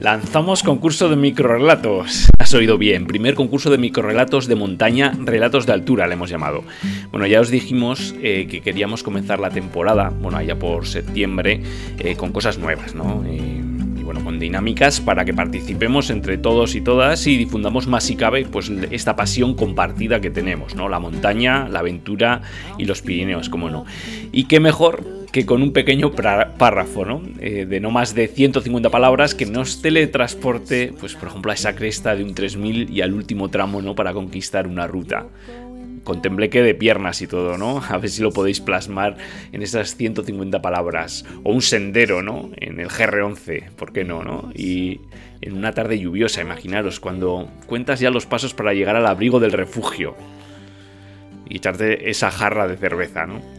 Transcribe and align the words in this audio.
Lanzamos 0.00 0.62
concurso 0.62 1.08
de 1.08 1.16
microrelatos. 1.16 2.28
Has 2.38 2.54
oído 2.54 2.78
bien, 2.78 3.06
primer 3.06 3.34
concurso 3.34 3.68
de 3.68 3.78
microrelatos 3.78 4.46
de 4.46 4.54
montaña, 4.54 5.12
relatos 5.24 5.66
de 5.66 5.72
altura 5.72 6.06
le 6.06 6.14
hemos 6.14 6.30
llamado. 6.30 6.62
Bueno, 7.10 7.26
ya 7.26 7.40
os 7.40 7.50
dijimos 7.50 8.14
eh, 8.22 8.46
que 8.48 8.60
queríamos 8.60 9.02
comenzar 9.02 9.40
la 9.40 9.50
temporada, 9.50 10.10
bueno, 10.20 10.38
allá 10.38 10.56
por 10.56 10.86
septiembre, 10.86 11.62
eh, 11.98 12.14
con 12.14 12.30
cosas 12.30 12.58
nuevas, 12.58 12.94
¿no? 12.94 13.24
Eh, 13.26 13.60
y 13.98 14.02
bueno, 14.04 14.22
con 14.22 14.38
dinámicas 14.38 15.00
para 15.00 15.24
que 15.24 15.34
participemos 15.34 16.10
entre 16.10 16.38
todos 16.38 16.76
y 16.76 16.80
todas 16.80 17.26
y 17.26 17.36
difundamos 17.36 17.88
más 17.88 18.04
si 18.04 18.14
cabe, 18.14 18.44
pues 18.44 18.70
esta 18.92 19.16
pasión 19.16 19.54
compartida 19.54 20.20
que 20.20 20.30
tenemos, 20.30 20.76
¿no? 20.76 20.88
La 20.88 21.00
montaña, 21.00 21.68
la 21.68 21.80
aventura 21.80 22.42
y 22.78 22.84
los 22.84 23.02
Pirineos, 23.02 23.48
como 23.48 23.68
no. 23.68 23.84
Y 24.30 24.44
qué 24.44 24.60
mejor 24.60 25.17
que 25.32 25.44
con 25.44 25.62
un 25.62 25.72
pequeño 25.72 26.12
párrafo, 26.12 27.04
¿no? 27.04 27.22
Eh, 27.40 27.66
de 27.66 27.80
no 27.80 27.90
más 27.90 28.14
de 28.14 28.28
150 28.28 28.90
palabras 28.90 29.34
que 29.34 29.46
nos 29.46 29.82
teletransporte, 29.82 30.92
pues 30.98 31.14
por 31.14 31.28
ejemplo, 31.28 31.50
a 31.50 31.54
esa 31.54 31.74
cresta 31.74 32.16
de 32.16 32.24
un 32.24 32.34
3000 32.34 32.90
y 32.90 33.02
al 33.02 33.12
último 33.12 33.48
tramo, 33.50 33.82
¿no? 33.82 33.94
Para 33.94 34.14
conquistar 34.14 34.66
una 34.66 34.86
ruta. 34.86 35.26
Con 36.04 36.22
tembleque 36.22 36.62
de 36.62 36.74
piernas 36.74 37.20
y 37.20 37.26
todo, 37.26 37.58
¿no? 37.58 37.82
A 37.88 37.98
ver 37.98 38.08
si 38.08 38.22
lo 38.22 38.30
podéis 38.30 38.60
plasmar 38.60 39.18
en 39.52 39.62
esas 39.62 39.96
150 39.96 40.62
palabras. 40.62 41.26
O 41.44 41.52
un 41.52 41.60
sendero, 41.60 42.22
¿no? 42.22 42.50
En 42.56 42.80
el 42.80 42.88
GR11, 42.88 43.70
¿por 43.72 43.92
qué 43.92 44.04
no, 44.04 44.24
no? 44.24 44.50
Y 44.54 45.00
en 45.42 45.56
una 45.56 45.72
tarde 45.72 45.98
lluviosa, 45.98 46.40
imaginaros, 46.40 47.00
cuando 47.00 47.50
cuentas 47.66 48.00
ya 48.00 48.10
los 48.10 48.24
pasos 48.24 48.54
para 48.54 48.72
llegar 48.72 48.96
al 48.96 49.06
abrigo 49.06 49.40
del 49.40 49.52
refugio. 49.52 50.16
Y 51.50 51.56
echarte 51.58 52.08
esa 52.08 52.30
jarra 52.30 52.66
de 52.66 52.76
cerveza, 52.76 53.26
¿no? 53.26 53.57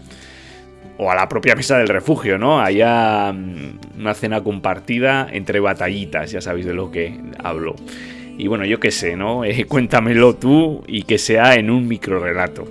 O 1.02 1.10
a 1.10 1.16
la 1.16 1.30
propia 1.30 1.56
mesa 1.56 1.78
del 1.78 1.88
refugio, 1.88 2.38
¿no? 2.38 2.62
Haya 2.62 3.32
mm, 3.32 4.00
una 4.00 4.14
cena 4.14 4.44
compartida 4.44 5.28
entre 5.32 5.62
batallitas, 5.62 6.32
ya 6.32 6.42
sabéis 6.42 6.66
de 6.66 6.74
lo 6.74 6.92
que 6.92 7.18
hablo. 7.42 7.76
Y 8.38 8.48
bueno, 8.48 8.66
yo 8.66 8.82
qué 8.82 8.92
sé, 8.92 9.16
¿no? 9.16 9.46
Eh, 9.46 9.66
cuéntamelo 9.68 10.36
tú 10.36 10.84
y 10.88 11.04
que 11.04 11.18
sea 11.18 11.56
en 11.56 11.70
un 11.70 11.88
microrelato. 11.88 12.66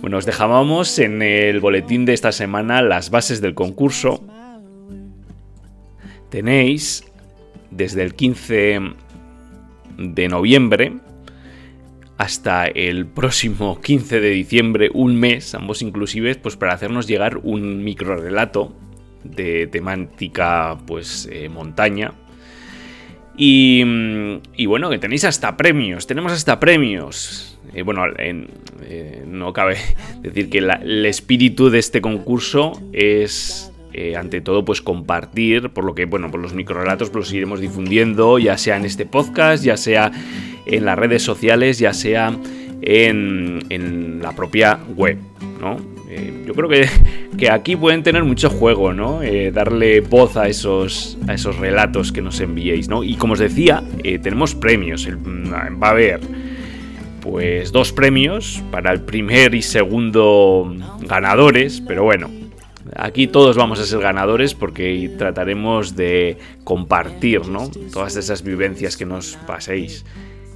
Bueno, 0.00 0.16
os 0.16 0.24
dejábamos 0.24 0.98
en 0.98 1.20
el 1.20 1.60
boletín 1.60 2.06
de 2.06 2.14
esta 2.14 2.32
semana 2.32 2.80
las 2.80 3.10
bases 3.10 3.42
del 3.42 3.54
concurso. 3.54 4.24
Tenéis 6.30 7.04
desde 7.70 8.02
el 8.02 8.14
15 8.14 8.80
de 9.98 10.28
noviembre 10.28 10.94
hasta 12.20 12.66
el 12.66 13.06
próximo 13.06 13.80
15 13.80 14.20
de 14.20 14.28
diciembre, 14.28 14.90
un 14.92 15.16
mes, 15.16 15.54
ambos 15.54 15.80
inclusives, 15.80 16.36
pues 16.36 16.54
para 16.54 16.74
hacernos 16.74 17.06
llegar 17.06 17.38
un 17.42 17.82
microrelato 17.82 18.74
de 19.24 19.66
temática, 19.68 20.76
pues, 20.86 21.26
eh, 21.32 21.48
montaña. 21.48 22.12
Y, 23.38 24.66
bueno, 24.66 24.90
que 24.90 24.98
tenéis 24.98 25.24
hasta 25.24 25.56
premios, 25.56 26.06
tenemos 26.06 26.30
hasta 26.32 26.60
premios. 26.60 27.58
Eh, 27.72 27.80
bueno, 27.80 28.02
en- 28.18 28.48
eh, 28.82 29.24
no 29.26 29.54
cabe 29.54 29.78
decir 30.20 30.50
que 30.50 30.58
el 30.58 31.06
espíritu 31.06 31.70
de 31.70 31.78
este 31.78 32.02
concurso 32.02 32.72
es, 32.92 33.72
ante 34.14 34.42
todo, 34.42 34.62
pues 34.66 34.82
compartir, 34.82 35.70
por 35.70 35.84
lo 35.84 35.94
que, 35.94 36.04
bueno, 36.04 36.30
pues 36.30 36.42
los 36.42 36.52
microrelatos 36.52 37.08
pues, 37.08 37.24
los 37.28 37.32
iremos 37.32 37.60
difundiendo, 37.60 38.38
ya 38.38 38.58
sea 38.58 38.76
en 38.76 38.84
este 38.84 39.06
podcast, 39.06 39.64
ya 39.64 39.78
sea 39.78 40.12
en 40.70 40.84
las 40.84 40.98
redes 40.98 41.22
sociales, 41.22 41.78
ya 41.78 41.92
sea 41.92 42.34
en, 42.82 43.60
en 43.68 44.20
la 44.22 44.32
propia 44.34 44.78
web, 44.96 45.18
¿no? 45.60 45.76
Eh, 46.08 46.44
yo 46.46 46.54
creo 46.54 46.68
que, 46.68 46.88
que 47.38 47.50
aquí 47.50 47.76
pueden 47.76 48.02
tener 48.02 48.24
mucho 48.24 48.50
juego, 48.50 48.92
¿no? 48.92 49.22
Eh, 49.22 49.52
darle 49.52 50.00
voz 50.00 50.36
a 50.36 50.48
esos, 50.48 51.16
a 51.28 51.34
esos 51.34 51.56
relatos 51.58 52.10
que 52.10 52.20
nos 52.22 52.40
enviéis, 52.40 52.88
¿no? 52.88 53.04
Y 53.04 53.14
como 53.16 53.34
os 53.34 53.38
decía, 53.38 53.82
eh, 54.02 54.18
tenemos 54.18 54.54
premios. 54.54 55.06
El- 55.06 55.18
va 55.18 55.88
a 55.88 55.90
haber 55.90 56.20
pues 57.20 57.70
dos 57.70 57.92
premios 57.92 58.62
para 58.70 58.92
el 58.92 59.02
primer 59.02 59.54
y 59.54 59.62
segundo 59.62 60.74
ganadores, 61.02 61.82
pero 61.86 62.02
bueno, 62.02 62.30
aquí 62.96 63.26
todos 63.26 63.56
vamos 63.56 63.78
a 63.78 63.84
ser 63.84 64.00
ganadores 64.00 64.54
porque 64.54 65.10
trataremos 65.18 65.94
de 65.96 66.38
compartir, 66.64 67.46
¿no? 67.46 67.68
Todas 67.92 68.16
esas 68.16 68.42
vivencias 68.42 68.96
que 68.96 69.04
nos 69.04 69.36
paséis. 69.46 70.04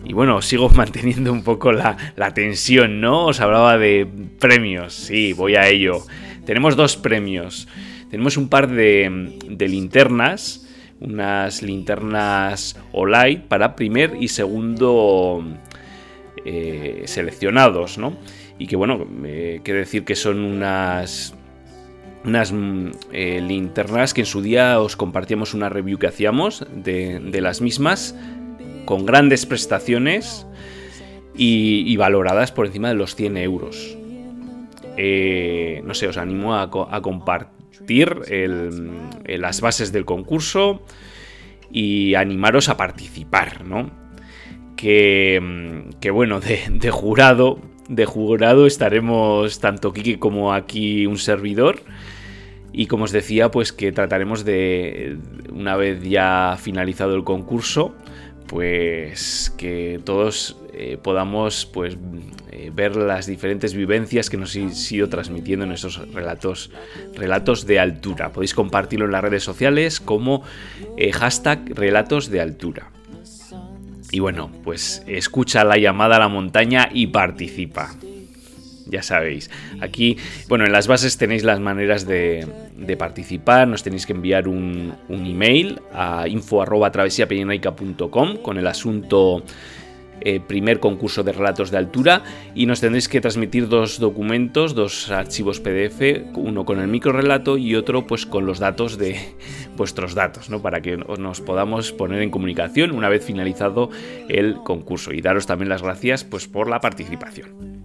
Y 0.04 0.12
bueno, 0.12 0.42
sigo 0.42 0.68
manteniendo 0.74 1.32
un 1.32 1.42
poco 1.42 1.72
la, 1.72 1.96
tensión, 2.34 3.00
¿no? 3.00 3.26
Os 3.26 3.40
hablaba 3.40 3.78
de 3.78 4.06
premios, 4.38 4.94
sí, 4.94 5.32
voy 5.32 5.56
a 5.56 5.68
ello. 5.68 6.02
Tenemos 6.44 6.76
dos 6.76 6.96
premios. 6.96 7.68
Tenemos 8.10 8.36
un 8.36 8.48
par 8.48 8.68
de, 8.68 9.38
de 9.48 9.68
linternas, 9.68 10.68
unas 11.00 11.62
linternas 11.62 12.78
Olight 12.92 13.42
para 13.42 13.74
primer 13.74 14.12
y 14.20 14.28
segundo 14.28 15.42
eh, 16.44 17.02
seleccionados, 17.06 17.98
¿no? 17.98 18.16
Y 18.58 18.66
que 18.66 18.76
bueno, 18.76 19.06
eh, 19.24 19.60
quiere 19.64 19.80
decir 19.80 20.04
que 20.04 20.14
son 20.14 20.44
unas 20.44 21.34
unas 22.24 22.52
mm, 22.52 22.90
eh, 23.12 23.40
linternas 23.40 24.14
que 24.14 24.22
en 24.22 24.26
su 24.26 24.42
día 24.42 24.80
os 24.80 24.96
compartíamos 24.96 25.54
una 25.54 25.68
review 25.68 25.98
que 25.98 26.06
hacíamos 26.06 26.66
de 26.72 27.40
las 27.40 27.60
mismas 27.60 28.14
con 28.84 29.06
grandes 29.06 29.46
prestaciones 29.46 30.46
y, 31.36 31.96
valoradas 31.96 32.52
por 32.52 32.66
encima 32.66 32.88
de 32.88 32.94
los 32.94 33.14
100 33.16 33.36
euros. 33.38 33.96
Eh, 34.96 35.82
no 35.84 35.94
sé, 35.94 36.06
os 36.06 36.16
animo 36.16 36.54
a, 36.56 36.70
co- 36.70 36.88
a 36.90 37.02
compartir 37.02 38.16
eh, 38.28 38.70
las 39.38 39.60
bases 39.60 39.90
del 39.92 40.04
concurso 40.04 40.82
y 41.72 42.14
animaros 42.14 42.68
a 42.68 42.76
participar, 42.76 43.64
¿no? 43.64 43.90
Que, 44.76 45.40
mm, 45.42 46.12
bueno, 46.12 46.38
de, 46.40 46.60
de 46.70 46.90
jurado, 46.90 47.58
de 47.88 48.04
jurado 48.04 48.66
estaremos 48.66 49.58
tanto 49.58 49.92
Kiki 49.92 50.16
como 50.16 50.52
aquí 50.52 51.06
un 51.06 51.18
servidor. 51.18 51.80
Y 52.72 52.86
como 52.86 53.04
os 53.04 53.12
decía, 53.12 53.50
pues 53.52 53.72
que 53.72 53.92
trataremos 53.92 54.44
de, 54.44 55.16
una 55.52 55.76
vez 55.76 56.02
ya 56.02 56.56
finalizado 56.60 57.14
el 57.14 57.22
concurso, 57.22 57.94
pues 58.46 59.52
que 59.56 60.00
todos 60.04 60.56
eh, 60.72 60.98
podamos 61.02 61.66
pues 61.66 61.96
eh, 62.50 62.70
ver 62.74 62.96
las 62.96 63.26
diferentes 63.26 63.74
vivencias 63.74 64.28
que 64.28 64.36
nos 64.36 64.54
han 64.56 64.72
ido 64.90 65.08
transmitiendo 65.08 65.64
en 65.64 65.72
esos 65.72 66.12
relatos, 66.12 66.70
relatos 67.14 67.66
de 67.66 67.78
altura. 67.78 68.32
Podéis 68.32 68.54
compartirlo 68.54 69.06
en 69.06 69.12
las 69.12 69.22
redes 69.22 69.44
sociales 69.44 70.00
como 70.00 70.42
eh, 70.96 71.12
hashtag 71.12 71.70
relatos 71.74 72.30
de 72.30 72.40
altura. 72.40 72.90
Y 74.10 74.20
bueno, 74.20 74.50
pues 74.62 75.02
escucha 75.06 75.64
la 75.64 75.76
llamada 75.76 76.16
a 76.16 76.20
la 76.20 76.28
montaña 76.28 76.88
y 76.92 77.08
participa. 77.08 77.94
Ya 78.94 79.02
sabéis. 79.02 79.50
Aquí, 79.80 80.16
bueno, 80.48 80.64
en 80.64 80.70
las 80.70 80.86
bases 80.86 81.18
tenéis 81.18 81.42
las 81.42 81.58
maneras 81.58 82.06
de, 82.06 82.46
participar. 82.96 83.66
Nos 83.66 83.82
tenéis 83.82 84.06
que 84.06 84.12
enviar 84.12 84.46
un, 84.46 84.94
email 85.08 85.80
a 85.92 86.28
info.travesiapeñonaica.com 86.28 88.36
con 88.36 88.56
el 88.56 88.68
asunto 88.68 89.42
eh, 90.20 90.38
primer 90.38 90.78
concurso 90.78 91.24
de 91.24 91.32
relatos 91.32 91.72
de 91.72 91.78
altura 91.78 92.22
y 92.54 92.66
nos 92.66 92.80
tendréis 92.80 93.08
que 93.08 93.20
transmitir 93.20 93.68
dos 93.68 93.98
documentos, 93.98 94.76
dos 94.76 95.10
archivos 95.10 95.58
PDF, 95.58 96.00
uno 96.36 96.64
con 96.64 96.78
el 96.78 96.86
micro 96.86 97.10
relato 97.10 97.58
y 97.58 97.74
otro 97.74 98.06
pues 98.06 98.26
con 98.26 98.46
los 98.46 98.60
datos 98.60 98.96
de 98.96 99.18
vuestros 99.76 100.14
datos, 100.14 100.50
¿no? 100.50 100.62
Para 100.62 100.82
que 100.82 100.96
nos 100.96 101.40
podamos 101.40 101.90
poner 101.90 102.22
en 102.22 102.30
comunicación 102.30 102.92
una 102.92 103.08
vez 103.08 103.24
finalizado 103.24 103.90
el 104.28 104.54
concurso 104.62 105.12
y 105.12 105.20
daros 105.20 105.46
también 105.46 105.68
las 105.68 105.82
gracias 105.82 106.22
pues 106.22 106.46
por 106.46 106.70
la 106.70 106.78
participación. 106.78 107.82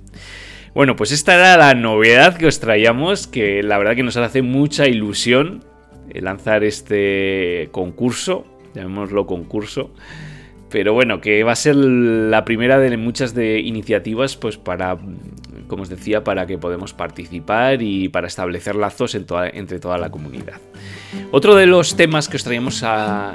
Bueno, 0.79 0.95
pues 0.95 1.11
esta 1.11 1.35
era 1.35 1.57
la 1.57 1.73
novedad 1.73 2.37
que 2.37 2.47
os 2.47 2.61
traíamos, 2.61 3.27
que 3.27 3.61
la 3.63 3.77
verdad 3.77 3.97
que 3.97 4.03
nos 4.03 4.15
hace 4.15 4.41
mucha 4.41 4.87
ilusión 4.87 5.61
eh, 6.09 6.21
lanzar 6.21 6.63
este 6.63 7.67
concurso, 7.73 8.45
llamémoslo 8.73 9.27
concurso. 9.27 9.93
Pero 10.69 10.93
bueno, 10.93 11.19
que 11.19 11.43
va 11.43 11.51
a 11.51 11.57
ser 11.57 11.75
la 11.75 12.45
primera 12.45 12.79
de 12.79 12.95
muchas 12.95 13.33
de 13.33 13.59
iniciativas, 13.59 14.37
pues 14.37 14.55
para, 14.57 14.97
como 15.67 15.83
os 15.83 15.89
decía, 15.89 16.23
para 16.23 16.47
que 16.47 16.57
podamos 16.57 16.93
participar 16.93 17.81
y 17.81 18.07
para 18.07 18.27
establecer 18.27 18.77
lazos 18.77 19.15
entre 19.15 19.79
toda 19.81 19.97
la 19.97 20.09
comunidad. 20.09 20.61
Otro 21.31 21.55
de 21.55 21.65
los 21.65 21.95
temas 21.95 22.27
que 22.27 22.37
os 22.37 22.43
traíamos 22.43 22.83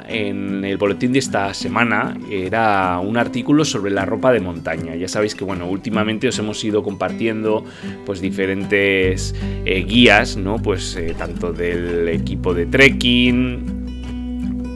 en 0.07 0.65
el 0.65 0.77
boletín 0.77 1.13
de 1.13 1.19
esta 1.19 1.53
semana 1.53 2.17
era 2.29 2.99
un 2.99 3.17
artículo 3.17 3.65
sobre 3.65 3.91
la 3.91 4.05
ropa 4.05 4.31
de 4.31 4.39
montaña. 4.39 4.95
Ya 4.95 5.07
sabéis 5.07 5.35
que 5.35 5.43
bueno, 5.43 5.67
últimamente 5.67 6.27
os 6.27 6.37
hemos 6.39 6.63
ido 6.63 6.83
compartiendo 6.83 7.63
pues 8.05 8.21
diferentes 8.21 9.35
eh, 9.65 9.85
guías, 9.87 10.37
¿no? 10.37 10.57
Pues 10.57 10.95
eh, 10.95 11.15
tanto 11.17 11.53
del 11.53 12.07
equipo 12.09 12.53
de 12.53 12.65
trekking, 12.65 13.74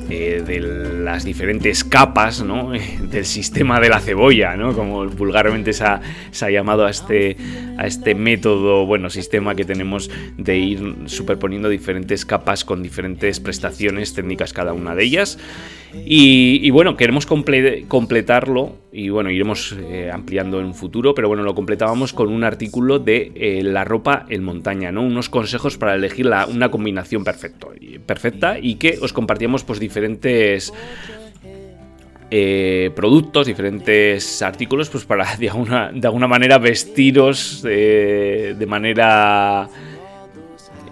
eh, 0.09 0.43
de 0.45 0.59
las 0.59 1.23
diferentes 1.23 1.83
capas 1.83 2.43
del 3.01 3.25
sistema 3.25 3.79
de 3.79 3.89
la 3.89 3.99
cebolla, 3.99 4.55
¿no? 4.55 4.73
como 4.73 5.05
vulgarmente 5.05 5.73
se 5.73 5.83
ha, 5.85 6.49
llamado 6.49 6.85
a 6.85 6.89
este, 6.89 7.37
a 7.77 7.85
este 7.85 8.15
método, 8.15 8.85
bueno, 8.85 9.09
sistema 9.09 9.55
que 9.55 9.65
tenemos 9.65 10.09
de 10.37 10.57
ir 10.57 10.95
superponiendo 11.05 11.69
diferentes 11.69 12.25
capas 12.25 12.65
con 12.65 12.81
diferentes 12.81 13.39
prestaciones 13.39 14.13
técnicas 14.13 14.53
cada 14.53 14.73
una 14.73 14.95
de 14.95 15.03
ellas. 15.03 15.37
Y, 15.93 16.69
bueno, 16.69 16.95
queremos 16.95 17.25
completarlo 17.25 18.75
y 18.91 19.09
bueno, 19.09 19.31
iremos 19.31 19.75
eh, 19.79 20.11
ampliando 20.11 20.59
en 20.59 20.67
un 20.67 20.75
futuro, 20.75 21.15
pero 21.15 21.27
bueno, 21.27 21.43
lo 21.43 21.55
completábamos 21.55 22.13
con 22.13 22.29
un 22.29 22.43
artículo 22.43 22.99
de 22.99 23.31
eh, 23.35 23.61
la 23.63 23.83
ropa 23.83 24.25
en 24.29 24.43
montaña, 24.43 24.91
¿no? 24.91 25.01
Unos 25.01 25.29
consejos 25.29 25.77
para 25.77 25.95
elegir 25.95 26.27
una 26.27 26.69
combinación 26.69 27.23
perfecto, 27.23 27.71
perfecta 28.05 28.57
y 28.59 28.75
que 28.75 28.99
os 29.01 29.13
compartíamos 29.13 29.63
pues 29.63 29.79
diferentes... 29.79 30.73
Eh, 32.31 32.91
productos, 32.95 33.47
diferentes 33.47 34.43
artículos, 34.43 34.89
pues 34.89 35.03
para 35.03 35.35
de 35.37 35.49
alguna, 35.49 35.91
de 35.91 36.05
alguna 36.05 36.27
manera 36.27 36.59
vestiros 36.59 37.63
de 37.63 38.65
manera 38.67 39.67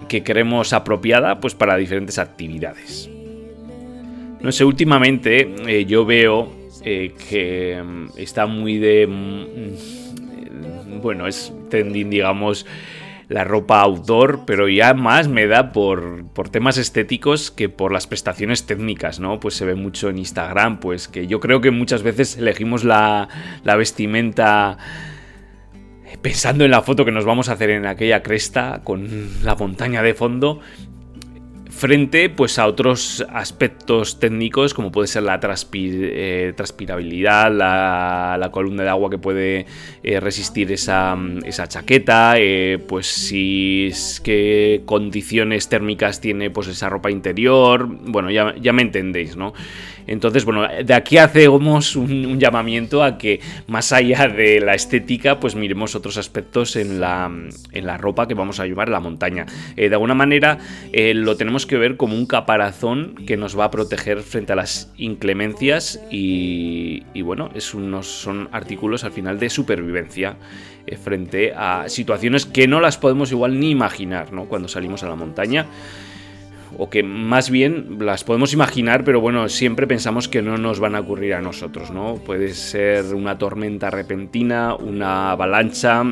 que 0.08 0.24
queremos 0.24 0.72
apropiada, 0.72 1.38
pues 1.38 1.54
para 1.54 1.76
diferentes 1.76 2.18
actividades. 2.18 3.08
No 4.40 4.52
sé, 4.52 4.64
últimamente 4.64 5.54
eh, 5.66 5.84
yo 5.84 6.04
veo 6.04 6.52
eh, 6.84 7.14
que 7.28 7.82
mm, 7.82 8.10
está 8.16 8.46
muy 8.46 8.78
de... 8.78 9.06
Mm, 9.06 11.00
bueno, 11.00 11.26
es 11.26 11.52
trending, 11.70 12.10
digamos, 12.10 12.66
la 13.28 13.44
ropa 13.44 13.80
outdoor, 13.82 14.44
pero 14.46 14.68
ya 14.68 14.94
más 14.94 15.28
me 15.28 15.46
da 15.46 15.72
por, 15.72 16.24
por, 16.32 16.48
temas 16.48 16.78
estéticos 16.78 17.50
que 17.50 17.68
por 17.68 17.92
las 17.92 18.06
prestaciones 18.06 18.66
técnicas, 18.66 19.20
¿no? 19.20 19.38
Pues 19.38 19.54
se 19.54 19.64
ve 19.64 19.74
mucho 19.74 20.08
en 20.08 20.18
Instagram, 20.18 20.80
pues 20.80 21.08
que 21.08 21.26
yo 21.26 21.38
creo 21.38 21.60
que 21.60 21.70
muchas 21.70 22.02
veces 22.02 22.38
elegimos 22.38 22.84
la, 22.84 23.28
la 23.64 23.76
vestimenta 23.76 24.78
pensando 26.22 26.64
en 26.64 26.70
la 26.70 26.82
foto 26.82 27.04
que 27.04 27.12
nos 27.12 27.24
vamos 27.24 27.48
a 27.48 27.52
hacer 27.52 27.70
en 27.70 27.86
aquella 27.86 28.22
cresta 28.22 28.80
con 28.82 29.08
la 29.44 29.54
montaña 29.54 30.02
de 30.02 30.14
fondo 30.14 30.60
frente 31.78 32.28
pues 32.28 32.58
a 32.58 32.66
otros 32.66 33.24
aspectos 33.32 34.18
técnicos 34.18 34.74
como 34.74 34.90
puede 34.90 35.06
ser 35.06 35.22
la 35.22 35.40
eh, 35.72 36.52
transpirabilidad, 36.56 37.52
la, 37.52 38.48
columna 38.52 38.82
de 38.82 38.88
agua 38.88 39.08
que 39.08 39.18
puede 39.18 39.66
eh, 40.02 40.20
resistir 40.20 40.72
esa, 40.72 41.16
chaqueta, 41.68 42.34
eh, 42.38 42.78
pues 42.86 43.06
si 43.06 43.90
qué 44.24 44.82
condiciones 44.84 45.68
térmicas 45.68 46.20
tiene 46.20 46.50
pues 46.50 46.66
esa 46.66 46.88
ropa 46.88 47.10
interior, 47.10 47.86
bueno, 47.86 48.30
ya, 48.30 48.54
ya 48.60 48.72
me 48.72 48.82
entendéis, 48.82 49.36
¿no? 49.36 49.54
Entonces, 50.08 50.44
bueno, 50.44 50.66
de 50.84 50.94
aquí 50.94 51.18
hacemos 51.18 51.94
un, 51.94 52.40
llamamiento 52.40 53.04
a 53.04 53.18
que 53.18 53.40
más 53.66 53.92
allá 53.92 54.26
de 54.26 54.60
la 54.60 54.74
estética, 54.74 55.38
pues 55.38 55.54
miremos 55.54 55.94
otros 55.94 56.16
aspectos 56.16 56.76
en 56.76 57.00
la, 57.00 57.30
en 57.72 57.86
la 57.86 57.96
ropa 57.96 58.26
que 58.26 58.34
vamos 58.34 58.58
a 58.58 58.66
llevar 58.66 58.88
a 58.88 58.92
la 58.92 59.00
montaña. 59.00 59.46
Eh, 59.76 59.88
de 59.88 59.94
alguna 59.94 60.14
manera 60.14 60.58
eh, 60.92 61.14
lo 61.14 61.36
tenemos 61.36 61.66
que 61.66 61.76
ver 61.76 61.96
como 61.96 62.14
un 62.14 62.26
caparazón 62.26 63.14
que 63.26 63.36
nos 63.36 63.58
va 63.58 63.64
a 63.64 63.70
proteger 63.70 64.22
frente 64.22 64.54
a 64.54 64.56
las 64.56 64.92
inclemencias 64.96 66.00
y, 66.10 67.02
bueno, 67.22 67.50
es 67.54 67.68
son 68.02 68.48
artículos 68.50 69.04
al 69.04 69.12
final 69.12 69.38
de 69.38 69.50
supervivencia 69.50 70.36
eh, 70.86 70.96
frente 70.96 71.52
a 71.54 71.88
situaciones 71.88 72.46
que 72.46 72.66
no 72.66 72.80
las 72.80 72.96
podemos 72.96 73.30
igual 73.30 73.60
ni 73.60 73.70
imaginar, 73.70 74.32
¿no? 74.32 74.46
Cuando 74.46 74.68
salimos 74.68 75.02
a 75.02 75.08
la 75.08 75.14
montaña 75.14 75.66
o 76.76 76.90
que 76.90 77.02
más 77.02 77.50
bien 77.50 77.98
las 78.00 78.24
podemos 78.24 78.52
imaginar, 78.52 79.04
pero 79.04 79.20
bueno, 79.20 79.48
siempre 79.48 79.86
pensamos 79.86 80.28
que 80.28 80.42
no 80.42 80.58
nos 80.58 80.80
van 80.80 80.94
a 80.94 81.00
ocurrir 81.00 81.34
a 81.34 81.40
nosotros, 81.40 81.90
¿no? 81.90 82.16
Puede 82.16 82.54
ser 82.54 83.14
una 83.14 83.38
tormenta 83.38 83.90
repentina, 83.90 84.74
una 84.74 85.30
avalancha, 85.30 86.02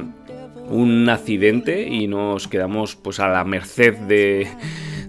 un 0.68 1.08
accidente 1.08 1.86
y 1.88 2.06
nos 2.06 2.48
quedamos 2.48 2.96
pues 2.96 3.20
a 3.20 3.28
la 3.28 3.44
merced 3.44 3.94
de, 3.94 4.48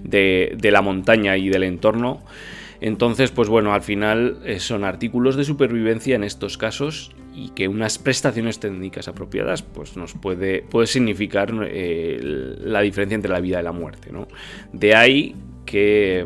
de, 0.04 0.72
la 0.72 0.82
montaña 0.82 1.38
y 1.38 1.50
del 1.50 1.64
entorno. 1.64 2.22
Entonces, 2.80 3.32
pues 3.32 3.50
bueno, 3.50 3.74
al 3.74 3.82
final 3.82 4.40
eh, 4.46 4.60
son 4.60 4.84
artículos 4.84 5.36
de 5.36 5.44
supervivencia 5.44 6.16
en 6.16 6.24
estos 6.24 6.58
casos 6.58 7.12
y 7.38 7.50
que 7.50 7.68
unas 7.68 8.00
prestaciones 8.00 8.60
técnicas 8.60 9.08
apropiadas 9.08 9.62
pues 9.62 9.96
nos 9.96 10.14
puede, 10.14 10.64
puede 10.64 10.88
significar 10.88 11.54
eh, 11.70 12.18
la 12.22 12.82
diferencia 12.82 13.14
entre 13.14 13.32
la 13.32 13.40
vida 13.40 13.60
y 13.60 13.64
la 13.64 13.72
muerte. 13.72 14.12
¿no? 14.12 14.28
De 14.74 14.96
ahí 14.96 15.36
que 15.64 16.26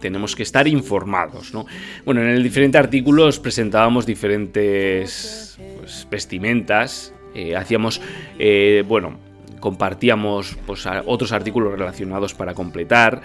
tenemos 0.00 0.34
que 0.34 0.42
estar 0.42 0.66
informados. 0.66 1.54
¿no? 1.54 1.64
Bueno, 2.04 2.22
en 2.22 2.30
el 2.30 2.42
diferente 2.42 2.76
artículo 2.76 3.26
os 3.26 3.38
presentábamos 3.38 4.04
diferentes 4.04 5.56
pues, 5.78 6.08
vestimentas, 6.10 7.14
eh, 7.32 7.54
hacíamos, 7.54 8.00
bueno, 8.88 9.16
compartíamos 9.60 10.58
pues, 10.66 10.88
otros 11.06 11.30
artículos 11.30 11.78
relacionados 11.78 12.34
para 12.34 12.54
completar. 12.54 13.22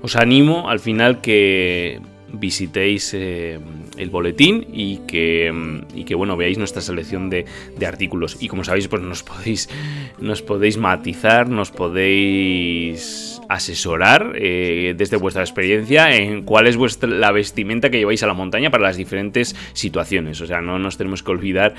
Os 0.00 0.14
animo 0.14 0.70
al 0.70 0.78
final 0.78 1.20
que 1.20 2.00
visitéis 2.38 3.12
eh, 3.14 3.58
el 3.96 4.10
boletín 4.10 4.66
y 4.72 4.98
que, 5.06 5.52
y 5.94 6.04
que, 6.04 6.14
bueno 6.14 6.36
veáis 6.36 6.58
nuestra 6.58 6.82
selección 6.82 7.30
de, 7.30 7.44
artículos. 7.86 8.38
Y 8.40 8.48
como 8.48 8.64
sabéis 8.64 8.88
pues 8.88 9.02
nos 9.02 9.22
podéis 9.22 9.68
nos 10.18 10.42
podéis 10.42 10.78
matizar 10.78 11.48
nos 11.48 11.70
podéis 11.70 13.40
asesorar 13.48 14.32
eh, 14.36 14.94
desde 14.96 15.16
vuestra 15.16 15.42
experiencia 15.42 16.16
en 16.16 16.42
cuál 16.42 16.66
es 16.66 16.76
vuestra 16.76 17.08
la 17.08 17.30
vestimenta 17.30 17.90
que 17.90 17.98
lleváis 17.98 18.22
a 18.22 18.26
la 18.26 18.34
montaña 18.34 18.70
para 18.70 18.84
las 18.84 18.96
diferentes 18.96 19.54
situaciones. 19.72 20.40
O 20.40 20.46
sea 20.46 20.60
no 20.60 20.78
nos 20.78 20.96
tenemos 20.96 21.22
que 21.22 21.30
olvidar 21.30 21.74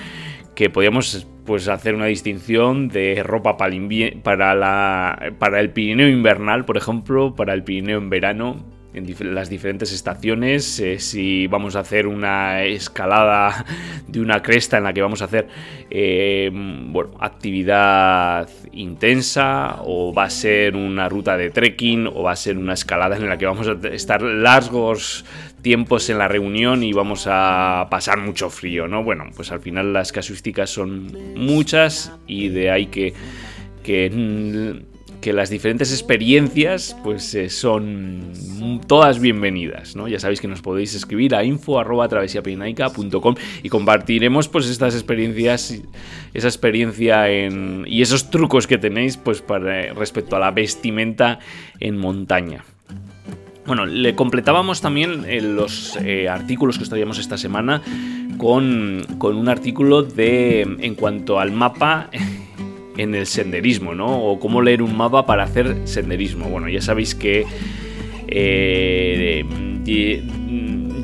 que 0.55 0.69
podíamos 0.69 1.27
pues 1.45 1.67
hacer 1.67 1.95
una 1.95 2.05
distinción 2.05 2.87
de 2.87 3.21
ropa 3.23 3.57
para, 3.57 3.75
para, 4.23 4.55
la, 4.55 5.33
para 5.37 5.59
el 5.59 5.69
Pirineo 5.69 6.07
invernal, 6.07 6.65
por 6.65 6.77
ejemplo, 6.77 7.35
para 7.35 7.53
el 7.53 7.63
Pirineo 7.63 7.99
en 7.99 8.09
verano, 8.09 8.65
en 8.95 9.35
las 9.35 9.49
diferentes 9.49 9.91
estaciones, 9.91 10.79
eh, 10.79 10.99
si 10.99 11.47
vamos 11.47 11.75
a 11.75 11.79
hacer 11.79 12.07
una 12.07 12.63
escalada 12.63 13.65
de 14.07 14.21
una 14.21 14.41
cresta 14.41 14.77
en 14.77 14.85
la 14.85 14.93
que 14.93 15.01
vamos 15.01 15.21
a 15.21 15.25
hacer 15.25 15.47
eh, 15.89 16.49
bueno, 16.53 17.11
actividad 17.19 18.49
intensa, 18.71 19.81
o 19.83 20.13
va 20.13 20.23
a 20.23 20.29
ser 20.29 20.75
una 20.75 21.09
ruta 21.09 21.35
de 21.35 21.49
trekking, 21.49 22.07
o 22.07 22.23
va 22.23 22.31
a 22.31 22.35
ser 22.35 22.57
una 22.57 22.73
escalada 22.73 23.17
en 23.17 23.27
la 23.27 23.37
que 23.37 23.45
vamos 23.45 23.67
a 23.67 23.75
estar 23.89 24.21
largos 24.21 25.25
tiempos 25.61 26.09
en 26.09 26.19
la 26.19 26.27
reunión 26.27 26.83
y 26.83 26.93
vamos 26.93 27.25
a 27.27 27.87
pasar 27.89 28.19
mucho 28.19 28.49
frío, 28.49 28.87
¿no? 28.87 29.03
Bueno, 29.03 29.25
pues 29.35 29.51
al 29.51 29.59
final 29.59 29.93
las 29.93 30.11
casuísticas 30.11 30.69
son 30.69 31.11
muchas 31.35 32.13
y 32.27 32.49
de 32.49 32.69
ahí 32.69 32.85
que, 32.85 33.13
que, 33.83 34.85
que 35.25 35.33
las 35.33 35.49
diferentes 35.49 35.91
experiencias 35.91 36.95
pues 37.03 37.33
eh, 37.33 37.49
son 37.49 38.31
todas 38.85 39.19
bienvenidas, 39.19 39.95
¿no? 39.95 40.07
Ya 40.07 40.19
sabéis 40.19 40.39
que 40.39 40.47
nos 40.47 40.61
podéis 40.61 40.93
escribir 40.93 41.33
a 41.33 41.43
info 41.43 41.79
y 43.63 43.69
compartiremos 43.69 44.47
pues 44.49 44.69
estas 44.69 44.93
experiencias, 44.93 45.81
esa 46.35 46.47
experiencia 46.47 47.27
en, 47.27 47.85
y 47.87 48.03
esos 48.03 48.29
trucos 48.29 48.67
que 48.67 48.77
tenéis 48.77 49.17
pues 49.17 49.41
para, 49.41 49.93
respecto 49.93 50.35
a 50.35 50.39
la 50.39 50.51
vestimenta 50.51 51.39
en 51.79 51.97
montaña. 51.97 52.63
Bueno, 53.65 53.87
le 53.87 54.13
completábamos 54.13 54.79
también 54.79 55.25
eh, 55.25 55.41
los 55.41 55.97
eh, 56.03 56.29
artículos 56.29 56.77
que 56.77 56.83
os 56.83 56.89
esta 57.17 57.39
semana 57.39 57.81
con, 58.37 59.03
con, 59.17 59.35
un 59.35 59.49
artículo 59.49 60.03
de 60.03 60.61
en 60.61 60.93
cuanto 60.93 61.39
al 61.39 61.51
mapa 61.51 62.11
en 62.97 63.15
el 63.15 63.25
senderismo, 63.25 63.95
¿no? 63.95 64.23
O 64.23 64.39
cómo 64.39 64.61
leer 64.61 64.81
un 64.81 64.95
mapa 64.95 65.25
para 65.25 65.43
hacer 65.43 65.75
senderismo. 65.85 66.49
Bueno, 66.49 66.69
ya 66.69 66.81
sabéis 66.81 67.15
que 67.15 67.45
eh, 68.27 69.45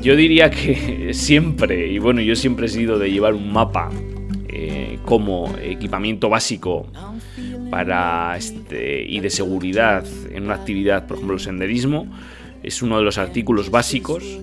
yo 0.00 0.16
diría 0.16 0.50
que 0.50 1.10
siempre, 1.14 1.92
y 1.92 1.98
bueno, 1.98 2.20
yo 2.20 2.36
siempre 2.36 2.66
he 2.66 2.68
sido 2.68 2.98
de 2.98 3.10
llevar 3.10 3.34
un 3.34 3.52
mapa 3.52 3.90
como 5.04 5.52
equipamiento 5.62 6.28
básico 6.28 6.86
para 7.70 8.36
este, 8.36 9.02
y 9.02 9.20
de 9.20 9.30
seguridad 9.30 10.04
en 10.30 10.44
una 10.44 10.54
actividad, 10.54 11.06
por 11.06 11.16
ejemplo, 11.16 11.34
el 11.36 11.40
senderismo 11.40 12.06
es 12.62 12.82
uno 12.82 12.98
de 12.98 13.02
los 13.02 13.18
artículos 13.18 13.70
básicos, 13.70 14.40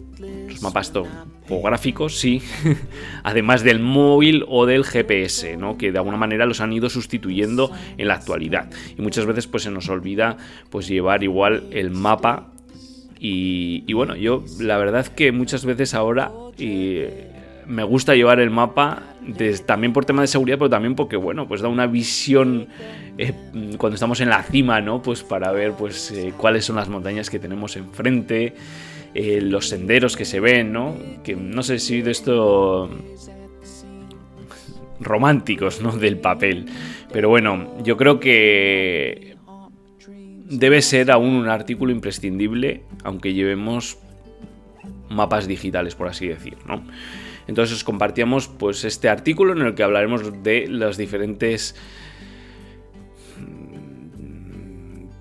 mapas 0.61 0.91
topográficos, 0.91 2.17
sí, 2.17 2.41
además 3.23 3.63
del 3.63 3.79
móvil 3.79 4.45
o 4.47 4.65
del 4.65 4.83
GPS, 4.83 5.57
¿no? 5.57 5.77
que 5.77 5.91
de 5.91 5.97
alguna 5.97 6.17
manera 6.17 6.45
los 6.45 6.61
han 6.61 6.73
ido 6.73 6.89
sustituyendo 6.89 7.71
en 7.97 8.07
la 8.07 8.15
actualidad. 8.15 8.69
Y 8.97 9.01
muchas 9.01 9.25
veces 9.25 9.47
pues 9.47 9.63
se 9.63 9.71
nos 9.71 9.89
olvida 9.89 10.37
pues 10.69 10.87
llevar 10.87 11.23
igual 11.23 11.63
el 11.71 11.91
mapa 11.91 12.47
y, 13.21 13.91
bueno, 13.91 14.15
yo 14.15 14.45
la 14.59 14.77
verdad 14.77 15.05
que 15.07 15.33
muchas 15.33 15.65
veces 15.65 15.93
ahora 15.93 16.31
me 16.57 17.83
gusta 17.83 18.15
llevar 18.15 18.39
el 18.39 18.49
mapa 18.49 19.03
también 19.65 19.93
por 19.93 20.05
tema 20.05 20.21
de 20.21 20.27
seguridad, 20.27 20.57
pero 20.57 20.69
también 20.69 20.95
porque, 20.95 21.17
bueno, 21.17 21.47
pues 21.47 21.61
da 21.61 21.67
una 21.67 21.85
visión 21.85 22.67
eh, 23.17 23.33
cuando 23.77 23.95
estamos 23.95 24.21
en 24.21 24.29
la 24.29 24.41
cima, 24.43 24.81
¿no? 24.81 25.01
Pues 25.01 25.23
para 25.23 25.51
ver, 25.51 25.73
pues, 25.73 26.11
eh, 26.11 26.33
cuáles 26.35 26.65
son 26.65 26.77
las 26.77 26.89
montañas 26.89 27.29
que 27.29 27.37
tenemos 27.37 27.75
enfrente, 27.75 28.55
eh, 29.13 29.41
los 29.41 29.69
senderos 29.69 30.15
que 30.15 30.25
se 30.25 30.39
ven, 30.39 30.71
¿no? 30.71 30.95
Que 31.23 31.35
no 31.35 31.63
sé 31.63 31.79
si 31.79 32.01
de 32.01 32.11
esto 32.11 32.89
románticos, 34.99 35.81
¿no? 35.81 35.91
Del 35.91 36.17
papel. 36.17 36.65
Pero 37.11 37.29
bueno, 37.29 37.73
yo 37.83 37.97
creo 37.97 38.19
que 38.19 39.35
debe 40.49 40.81
ser 40.81 41.11
aún 41.11 41.35
un 41.35 41.47
artículo 41.47 41.91
imprescindible, 41.91 42.83
aunque 43.03 43.33
llevemos 43.33 43.97
mapas 45.09 45.47
digitales, 45.47 45.95
por 45.95 46.07
así 46.07 46.27
decir, 46.27 46.57
¿no? 46.67 46.83
Entonces 47.47 47.77
os 47.77 47.83
compartíamos 47.83 48.47
pues 48.47 48.83
este 48.83 49.09
artículo 49.09 49.53
en 49.53 49.61
el 49.61 49.73
que 49.73 49.81
hablaremos 49.81 50.43
de 50.43 50.67
las 50.67 50.97
diferentes 50.97 51.75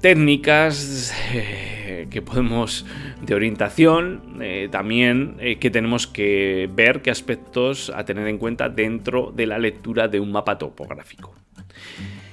técnicas 0.01 1.13
eh, 1.33 2.07
que 2.11 2.23
podemos 2.23 2.87
de 3.23 3.35
orientación, 3.35 4.39
eh, 4.41 4.69
también 4.71 5.37
eh, 5.41 5.59
que 5.59 5.71
tenemos 5.71 6.07
que 6.07 6.71
ver 6.73 7.03
qué 7.03 7.11
aspectos 7.11 7.93
a 7.95 8.05
tener 8.05 8.27
en 8.29 8.39
cuenta 8.39 8.69
dentro 8.69 9.33
de 9.35 9.47
la 9.47 9.59
lectura 9.59 10.09
de 10.09 10.21
un 10.21 10.33
mapa 10.33 10.59
topográfico. 10.59 11.35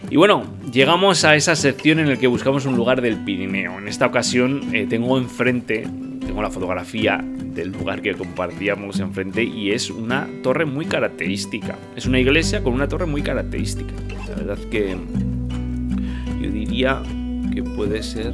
Y 0.10 0.18
bueno, 0.18 0.44
llegamos 0.72 1.26
a 1.26 1.36
esa 1.36 1.56
sección 1.56 2.00
en 2.00 2.10
la 2.10 2.18
que 2.18 2.28
buscamos 2.28 2.68
un 2.68 2.76
lugar 2.76 3.02
del 3.02 3.24
Pirineo. 3.24 3.80
En 3.80 3.88
esta 3.88 4.06
ocasión 4.06 4.62
tengo 4.88 5.18
enfrente, 5.18 5.88
tengo 6.20 6.44
la 6.44 6.52
fotografía 6.52 7.26
del 7.26 7.72
lugar 7.72 8.04
que 8.04 8.14
compartíamos 8.14 9.00
enfrente 9.00 9.44
y 9.44 9.72
es 9.72 9.90
una 9.90 10.28
torre 10.44 10.66
muy 10.66 10.86
característica. 10.86 11.76
Es 11.96 12.06
una 12.06 12.20
iglesia 12.20 12.62
con 12.62 12.74
una 12.74 12.88
torre 12.88 13.08
muy 13.08 13.24
característica. 13.24 13.94
La 14.30 14.36
verdad 14.36 14.58
que 14.70 14.96
yo 16.40 16.52
diría 16.52 17.02
que 17.54 17.64
puede 17.64 18.04
ser... 18.04 18.34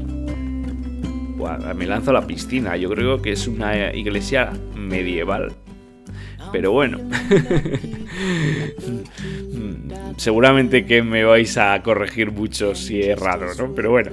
me 1.75 1.85
lanzo 1.85 2.11
a 2.11 2.13
la 2.13 2.27
piscina. 2.27 2.75
Yo 2.77 2.89
creo 2.89 3.21
que 3.21 3.31
es 3.31 3.47
una 3.47 3.93
iglesia 3.93 4.51
medieval. 4.75 5.53
Pero 6.51 6.71
bueno. 6.71 6.99
Seguramente 10.17 10.85
que 10.85 11.01
me 11.01 11.23
vais 11.23 11.57
a 11.57 11.81
corregir 11.81 12.31
mucho 12.31 12.75
si 12.75 12.99
es 13.01 13.17
raro, 13.17 13.53
¿no? 13.55 13.73
Pero 13.73 13.91
bueno. 13.91 14.11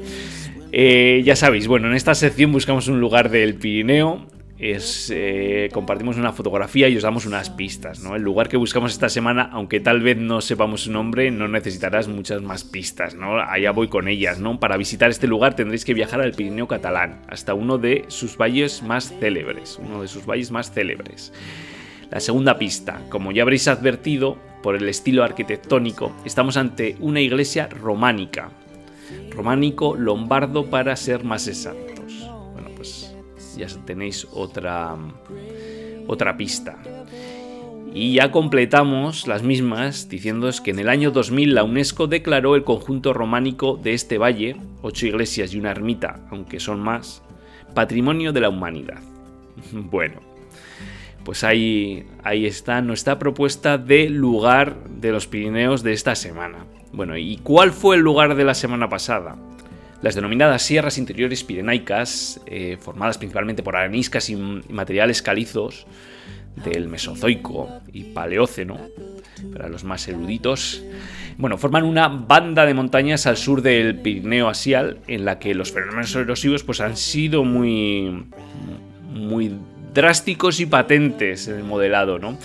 Eh, 0.70 1.22
ya 1.24 1.34
sabéis, 1.34 1.66
bueno, 1.66 1.88
en 1.88 1.94
esta 1.94 2.14
sección 2.14 2.52
buscamos 2.52 2.88
un 2.88 3.00
lugar 3.00 3.30
del 3.30 3.54
Pirineo 3.54 4.26
es 4.58 5.12
eh, 5.14 5.68
compartimos 5.72 6.16
una 6.16 6.32
fotografía 6.32 6.88
y 6.88 6.96
os 6.96 7.02
damos 7.02 7.26
unas 7.26 7.50
pistas. 7.50 8.00
¿no? 8.00 8.16
El 8.16 8.22
lugar 8.22 8.48
que 8.48 8.56
buscamos 8.56 8.92
esta 8.92 9.08
semana, 9.08 9.48
aunque 9.52 9.80
tal 9.80 10.00
vez 10.00 10.16
no 10.16 10.40
sepamos 10.40 10.82
su 10.82 10.92
nombre, 10.92 11.30
no 11.30 11.46
necesitarás 11.48 12.08
muchas 12.08 12.42
más 12.42 12.64
pistas. 12.64 13.14
¿no? 13.14 13.38
Allá 13.38 13.70
voy 13.70 13.88
con 13.88 14.08
ellas. 14.08 14.40
¿no? 14.40 14.58
Para 14.58 14.76
visitar 14.76 15.10
este 15.10 15.28
lugar 15.28 15.54
tendréis 15.54 15.84
que 15.84 15.94
viajar 15.94 16.20
al 16.20 16.32
Pirineo 16.32 16.66
catalán, 16.66 17.22
hasta 17.28 17.54
uno 17.54 17.78
de 17.78 18.04
sus 18.08 18.36
valles 18.36 18.82
más 18.82 19.14
célebres. 19.20 19.78
Uno 19.80 20.02
de 20.02 20.08
sus 20.08 20.26
valles 20.26 20.50
más 20.50 20.72
célebres. 20.72 21.32
La 22.10 22.20
segunda 22.20 22.58
pista, 22.58 23.02
como 23.10 23.32
ya 23.32 23.42
habréis 23.42 23.68
advertido 23.68 24.38
por 24.62 24.74
el 24.74 24.88
estilo 24.88 25.22
arquitectónico, 25.22 26.12
estamos 26.24 26.56
ante 26.56 26.96
una 27.00 27.20
iglesia 27.20 27.68
románica. 27.68 28.50
Románico 29.30 29.94
lombardo 29.94 30.68
para 30.68 30.96
ser 30.96 31.22
más 31.22 31.46
exacto 31.46 31.97
ya 33.58 33.66
tenéis 33.84 34.26
otra, 34.32 34.96
otra 36.06 36.36
pista. 36.36 36.78
Y 37.92 38.14
ya 38.14 38.30
completamos 38.30 39.26
las 39.26 39.42
mismas 39.42 40.08
diciéndoos 40.08 40.60
que 40.60 40.70
en 40.70 40.78
el 40.78 40.88
año 40.88 41.10
2000 41.10 41.54
la 41.54 41.64
UNESCO 41.64 42.06
declaró 42.06 42.54
el 42.54 42.64
conjunto 42.64 43.12
románico 43.12 43.78
de 43.82 43.94
este 43.94 44.18
valle, 44.18 44.56
ocho 44.82 45.06
iglesias 45.06 45.52
y 45.52 45.58
una 45.58 45.70
ermita, 45.70 46.20
aunque 46.30 46.60
son 46.60 46.80
más, 46.80 47.22
patrimonio 47.74 48.32
de 48.32 48.40
la 48.40 48.48
humanidad. 48.48 49.00
Bueno, 49.72 50.20
pues 51.24 51.42
ahí, 51.44 52.06
ahí 52.22 52.46
está 52.46 52.80
nuestra 52.80 53.18
propuesta 53.18 53.76
de 53.76 54.08
lugar 54.08 54.76
de 54.84 55.10
los 55.10 55.26
Pirineos 55.26 55.82
de 55.82 55.92
esta 55.92 56.14
semana. 56.14 56.64
Bueno, 56.92 57.16
¿y 57.16 57.36
cuál 57.38 57.72
fue 57.72 57.96
el 57.96 58.02
lugar 58.02 58.34
de 58.34 58.44
la 58.44 58.54
semana 58.54 58.88
pasada? 58.88 59.36
Las 60.00 60.14
denominadas 60.14 60.62
sierras 60.62 60.96
interiores 60.96 61.42
pirenaicas, 61.42 62.40
eh, 62.46 62.76
formadas 62.80 63.18
principalmente 63.18 63.62
por 63.62 63.76
areniscas 63.76 64.30
y 64.30 64.36
materiales 64.36 65.22
calizos 65.22 65.86
del 66.64 66.88
Mesozoico 66.88 67.68
y 67.92 68.04
Paleóceno, 68.04 68.78
para 69.52 69.68
los 69.68 69.84
más 69.84 70.06
eruditos, 70.08 70.82
bueno, 71.36 71.58
forman 71.58 71.84
una 71.84 72.08
banda 72.08 72.66
de 72.66 72.74
montañas 72.74 73.26
al 73.26 73.36
sur 73.36 73.62
del 73.62 73.96
Pirineo 73.96 74.48
Asial, 74.48 74.98
en 75.06 75.24
la 75.24 75.38
que 75.38 75.54
los 75.54 75.72
fenómenos 75.72 76.14
erosivos 76.14 76.64
pues, 76.64 76.80
han 76.80 76.96
sido 76.96 77.44
muy, 77.44 78.24
muy 79.12 79.52
drásticos 79.94 80.58
y 80.60 80.66
patentes 80.66 81.46
en 81.48 81.56
el 81.56 81.64
modelado, 81.64 82.18
¿no? 82.18 82.36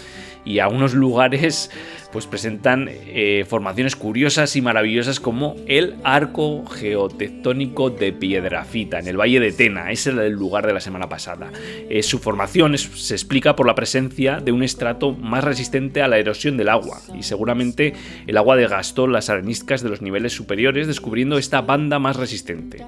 Y 0.45 0.59
algunos 0.59 0.93
lugares 0.93 1.71
pues 2.13 2.27
presentan 2.27 2.87
eh, 2.89 3.43
formaciones 3.49 3.95
curiosas 3.95 4.55
y 4.55 4.61
maravillosas 4.61 5.19
como 5.19 5.55
el 5.67 5.95
arco 6.03 6.63
geotectónico 6.65 7.89
de 7.89 8.13
Piedrafita 8.13 8.99
en 8.99 9.07
el 9.07 9.19
Valle 9.19 9.39
de 9.39 9.51
Tena. 9.51 9.91
Ese 9.91 10.11
era 10.11 10.25
el 10.25 10.33
lugar 10.33 10.67
de 10.67 10.73
la 10.73 10.79
semana 10.79 11.09
pasada. 11.09 11.51
Eh, 11.89 12.03
su 12.03 12.19
formación 12.19 12.77
se 12.77 13.15
explica 13.15 13.55
por 13.55 13.65
la 13.65 13.73
presencia 13.73 14.39
de 14.39 14.51
un 14.51 14.61
estrato 14.63 15.11
más 15.13 15.43
resistente 15.43 16.03
a 16.03 16.07
la 16.07 16.19
erosión 16.19 16.55
del 16.55 16.69
agua 16.69 17.01
y 17.17 17.23
seguramente 17.23 17.93
el 18.27 18.37
agua 18.37 18.55
desgastó 18.55 19.07
las 19.07 19.31
areniscas 19.31 19.81
de 19.81 19.89
los 19.89 20.03
niveles 20.03 20.33
superiores 20.33 20.85
descubriendo 20.85 21.39
esta 21.39 21.61
banda 21.61 21.97
más 21.97 22.15
resistente. 22.15 22.85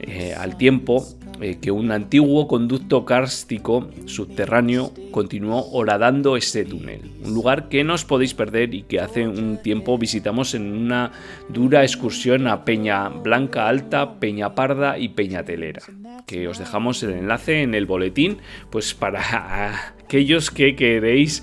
Eh, 0.00 0.32
al 0.32 0.56
tiempo 0.56 1.04
eh, 1.40 1.58
que 1.60 1.72
un 1.72 1.90
antiguo 1.90 2.46
conducto 2.46 3.04
kárstico 3.04 3.90
subterráneo 4.06 4.92
continuó 5.10 5.70
horadando 5.72 6.36
este 6.36 6.64
túnel, 6.64 7.10
un 7.24 7.34
lugar 7.34 7.68
que 7.68 7.82
no 7.82 7.94
os 7.94 8.04
podéis 8.04 8.32
perder 8.32 8.74
y 8.74 8.82
que 8.82 9.00
hace 9.00 9.26
un 9.26 9.58
tiempo 9.60 9.98
visitamos 9.98 10.54
en 10.54 10.72
una 10.72 11.10
dura 11.48 11.82
excursión 11.82 12.46
a 12.46 12.64
Peña 12.64 13.08
Blanca 13.08 13.66
Alta, 13.66 14.20
Peña 14.20 14.54
Parda 14.54 14.98
y 14.98 15.08
Peña 15.08 15.44
Telera, 15.44 15.82
que 16.26 16.46
os 16.46 16.60
dejamos 16.60 17.02
el 17.02 17.12
enlace 17.14 17.62
en 17.62 17.74
el 17.74 17.86
boletín, 17.86 18.38
pues 18.70 18.94
para 18.94 19.94
aquellos 20.04 20.52
que 20.52 20.76
queréis 20.76 21.42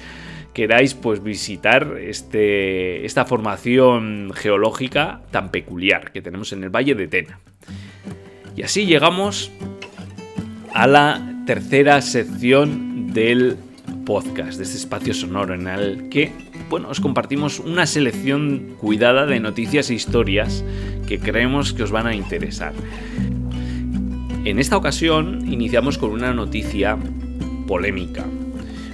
queráis 0.53 0.93
pues 0.93 1.21
visitar 1.21 1.97
este, 1.99 3.05
esta 3.05 3.25
formación 3.25 4.31
geológica 4.33 5.23
tan 5.29 5.51
peculiar 5.51 6.13
que 6.13 6.21
tenemos 6.21 6.53
en 6.53 6.63
el 6.63 6.69
Valle 6.69 6.95
de 6.95 7.07
Tena. 7.07 7.39
Y 8.55 8.63
así 8.63 8.85
llegamos 8.85 9.51
a 10.73 10.87
la 10.87 11.43
tercera 11.45 12.01
sección 12.01 13.11
del 13.13 13.57
podcast, 14.05 14.57
de 14.57 14.63
este 14.63 14.77
espacio 14.77 15.13
sonoro 15.13 15.53
en 15.53 15.67
el 15.67 16.09
que, 16.09 16.31
bueno, 16.69 16.89
os 16.89 16.99
compartimos 16.99 17.59
una 17.59 17.85
selección 17.85 18.75
cuidada 18.79 19.25
de 19.25 19.39
noticias 19.39 19.89
e 19.89 19.95
historias 19.95 20.63
que 21.07 21.19
creemos 21.19 21.73
que 21.73 21.83
os 21.83 21.91
van 21.91 22.07
a 22.07 22.15
interesar. 22.15 22.73
En 24.45 24.59
esta 24.59 24.77
ocasión 24.77 25.51
iniciamos 25.51 25.97
con 25.97 26.11
una 26.11 26.33
noticia 26.33 26.97
polémica, 27.67 28.25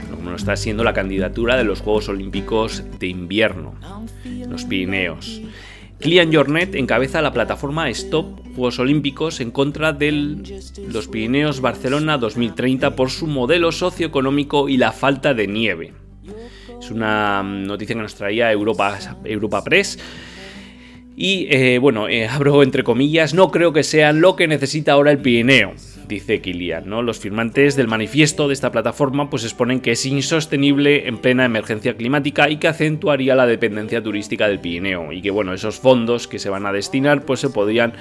como 0.09 0.35
está 0.35 0.55
siendo 0.55 0.83
la 0.83 0.93
candidatura 0.93 1.57
de 1.57 1.65
los 1.65 1.81
Juegos 1.81 2.09
Olímpicos 2.09 2.83
de 2.99 3.07
Invierno, 3.07 3.75
los 4.49 4.65
Pirineos. 4.65 5.41
Kilian 5.99 6.33
Jornet 6.33 6.73
encabeza 6.75 7.21
la 7.21 7.33
plataforma 7.33 7.89
Stop 7.89 8.40
Juegos 8.55 8.79
Olímpicos 8.79 9.39
en 9.39 9.51
contra 9.51 9.93
de 9.93 10.11
los 10.87 11.07
Pirineos 11.07 11.61
Barcelona 11.61 12.17
2030 12.17 12.95
por 12.95 13.09
su 13.09 13.27
modelo 13.27 13.71
socioeconómico 13.71 14.69
y 14.69 14.77
la 14.77 14.91
falta 14.91 15.33
de 15.33 15.47
nieve. 15.47 15.93
Es 16.79 16.91
una 16.91 17.43
noticia 17.43 17.95
que 17.95 18.01
nos 18.01 18.15
traía 18.15 18.51
Europa, 18.51 18.97
Europa 19.23 19.63
Press. 19.63 19.99
Y 21.15 21.47
eh, 21.49 21.77
bueno, 21.79 22.07
eh, 22.07 22.27
abro 22.29 22.63
entre 22.63 22.83
comillas, 22.83 23.33
no 23.33 23.51
creo 23.51 23.73
que 23.73 23.83
sean 23.83 24.21
lo 24.21 24.35
que 24.35 24.47
necesita 24.47 24.93
ahora 24.93 25.11
el 25.11 25.19
Pirineo 25.19 25.73
dice 26.11 26.41
Kilian. 26.41 26.87
¿no? 26.87 27.01
Los 27.01 27.19
firmantes 27.19 27.75
del 27.75 27.87
manifiesto 27.87 28.47
de 28.47 28.53
esta 28.53 28.71
plataforma 28.71 29.29
pues 29.29 29.43
exponen 29.43 29.79
que 29.79 29.91
es 29.91 30.05
insostenible 30.05 31.07
en 31.07 31.17
plena 31.17 31.45
emergencia 31.45 31.95
climática 31.95 32.49
y 32.49 32.57
que 32.57 32.67
acentuaría 32.67 33.35
la 33.35 33.47
dependencia 33.47 34.03
turística 34.03 34.47
del 34.47 34.59
Pirineo 34.59 35.11
y 35.11 35.21
que 35.21 35.31
bueno, 35.31 35.53
esos 35.53 35.79
fondos 35.79 36.27
que 36.27 36.37
se 36.39 36.49
van 36.49 36.65
a 36.65 36.73
destinar 36.73 37.25
pues 37.25 37.39
se 37.39 37.49
podrían 37.49 37.93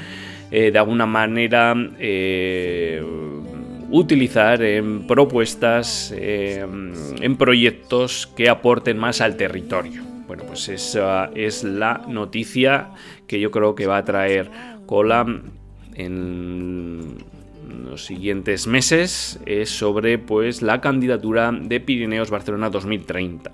eh, 0.50 0.71
de 0.71 0.78
alguna 0.78 1.07
manera 1.07 1.75
eh, 1.99 3.02
utilizar 3.90 4.62
en 4.62 5.07
propuestas, 5.07 6.12
eh, 6.16 6.64
en 7.21 7.37
proyectos 7.37 8.26
que 8.37 8.49
aporten 8.49 8.99
más 8.99 9.21
al 9.21 9.37
territorio. 9.37 10.02
Bueno, 10.26 10.45
pues 10.47 10.69
esa 10.69 11.30
es 11.35 11.64
la 11.64 12.04
noticia 12.07 12.90
que 13.26 13.40
yo 13.40 13.50
creo 13.50 13.75
que 13.75 13.87
va 13.87 13.99
a 13.99 14.04
traer 14.04 14.49
cola 14.87 15.26
en 15.95 17.19
los 17.90 18.04
siguientes 18.04 18.66
meses 18.66 19.40
es 19.47 19.71
sobre 19.71 20.19
pues, 20.19 20.62
la 20.62 20.80
candidatura 20.80 21.52
de 21.52 21.80
Pirineos 21.80 22.30
Barcelona 22.30 22.71
2030. 22.71 23.50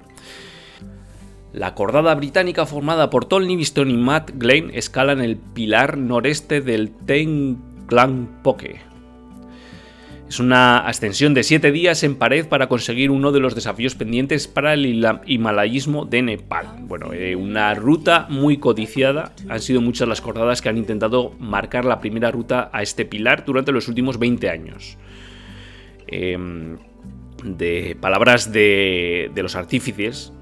La 1.57 1.75
cordada 1.75 2.15
británica 2.15 2.67
formada 2.67 3.09
por 3.09 3.25
Tony 3.25 3.47
Livingston 3.47 3.91
y 3.91 3.97
Matt 3.97 4.33
Glenn 4.35 4.71
escala 4.75 5.13
en 5.13 5.23
el 5.23 5.39
pilar 5.39 5.97
noreste 5.97 6.61
del 6.61 6.93
Poke. 8.43 8.83
Es 10.29 10.39
una 10.39 10.81
ascensión 10.81 11.33
de 11.33 11.43
7 11.43 11.73
días 11.73 12.03
en 12.03 12.17
pared 12.17 12.47
para 12.47 12.69
conseguir 12.69 13.11
uno 13.11 13.33
de 13.33 13.41
los 13.41 13.55
desafíos 13.55 13.95
pendientes 13.95 14.49
para 14.49 14.75
el 14.75 14.85
himalayismo 15.25 16.05
de 16.05 16.21
Nepal. 16.21 16.67
Bueno, 16.81 17.15
eh, 17.15 17.35
una 17.37 17.73
ruta 17.73 18.27
muy 18.29 18.59
codiciada. 18.59 19.33
Han 19.49 19.61
sido 19.61 19.81
muchas 19.81 20.09
las 20.09 20.21
cordadas 20.21 20.61
que 20.61 20.69
han 20.69 20.77
intentado 20.77 21.31
marcar 21.39 21.87
la 21.87 22.01
primera 22.01 22.31
ruta 22.31 22.69
a 22.71 22.83
este 22.83 23.07
pilar 23.07 23.47
durante 23.47 23.73
los 23.73 23.89
últimos 23.89 24.19
20 24.19 24.51
años. 24.51 24.99
Em, 26.07 26.77
de 27.43 27.97
palabras 27.99 28.53
de, 28.53 29.31
de 29.35 29.43
los 29.43 29.57
artífices, 29.57 30.35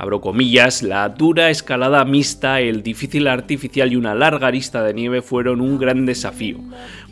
abro 0.00 0.22
comillas, 0.22 0.82
la 0.82 1.10
dura 1.10 1.50
escalada 1.50 2.06
mixta, 2.06 2.62
el 2.62 2.82
difícil 2.82 3.28
artificial 3.28 3.92
y 3.92 3.96
una 3.96 4.14
larga 4.14 4.46
arista 4.46 4.82
de 4.82 4.94
nieve 4.94 5.20
fueron 5.20 5.60
un 5.60 5.78
gran 5.78 6.06
desafío. 6.06 6.56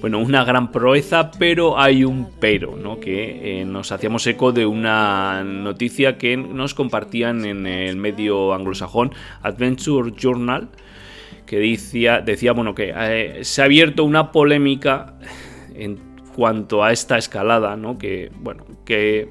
Bueno, 0.00 0.20
una 0.20 0.42
gran 0.42 0.72
proeza, 0.72 1.30
pero 1.32 1.78
hay 1.78 2.04
un 2.04 2.30
pero, 2.40 2.76
¿no? 2.76 2.98
Que 2.98 3.60
eh, 3.60 3.64
nos 3.66 3.92
hacíamos 3.92 4.26
eco 4.26 4.52
de 4.52 4.64
una 4.64 5.44
noticia 5.44 6.16
que 6.16 6.38
nos 6.38 6.72
compartían 6.72 7.44
en 7.44 7.66
el 7.66 7.96
medio 7.96 8.54
anglosajón 8.54 9.12
Adventure 9.42 10.14
Journal, 10.16 10.70
que 11.44 11.58
decía, 11.58 12.22
decía 12.22 12.52
bueno, 12.52 12.74
que 12.74 12.94
eh, 12.96 13.40
se 13.44 13.60
ha 13.60 13.66
abierto 13.66 14.02
una 14.02 14.32
polémica 14.32 15.18
en 15.74 16.00
cuanto 16.34 16.82
a 16.82 16.90
esta 16.90 17.18
escalada, 17.18 17.76
¿no? 17.76 17.98
Que, 17.98 18.32
bueno, 18.40 18.64
que 18.86 19.28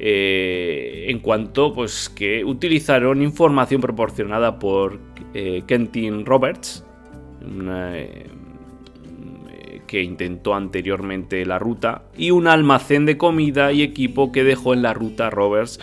eh, 0.00 1.06
en 1.08 1.18
cuanto 1.18 1.74
pues 1.74 2.08
que 2.08 2.44
utilizaron 2.44 3.20
información 3.20 3.80
proporcionada 3.80 4.58
por 4.58 5.00
eh, 5.34 5.62
Kentin 5.66 6.24
Roberts, 6.24 6.84
eh, 7.42 8.30
que 9.88 10.02
intentó 10.02 10.54
anteriormente 10.54 11.44
la 11.44 11.58
ruta, 11.58 12.04
y 12.16 12.30
un 12.30 12.46
almacén 12.46 13.06
de 13.06 13.16
comida 13.16 13.72
y 13.72 13.82
equipo 13.82 14.30
que 14.30 14.44
dejó 14.44 14.72
en 14.72 14.82
la 14.82 14.94
ruta 14.94 15.30
Roberts, 15.30 15.80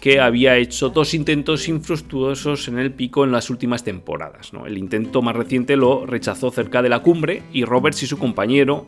que 0.00 0.20
había 0.20 0.56
hecho 0.56 0.88
dos 0.88 1.12
intentos 1.12 1.68
infructuosos 1.68 2.68
en 2.68 2.78
el 2.78 2.92
pico 2.92 3.24
en 3.24 3.32
las 3.32 3.50
últimas 3.50 3.84
temporadas. 3.84 4.52
El 4.64 4.78
intento 4.78 5.22
más 5.22 5.36
reciente 5.36 5.76
lo 5.76 6.06
rechazó 6.06 6.50
cerca 6.50 6.82
de 6.82 6.88
la 6.88 7.00
cumbre 7.00 7.42
y 7.52 7.64
Roberts 7.64 8.02
y 8.04 8.06
su 8.06 8.16
compañero 8.16 8.86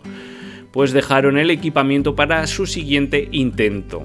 pues 0.70 0.92
dejaron 0.92 1.36
el 1.36 1.50
equipamiento 1.50 2.14
para 2.14 2.46
su 2.46 2.64
siguiente 2.64 3.28
intento. 3.32 4.02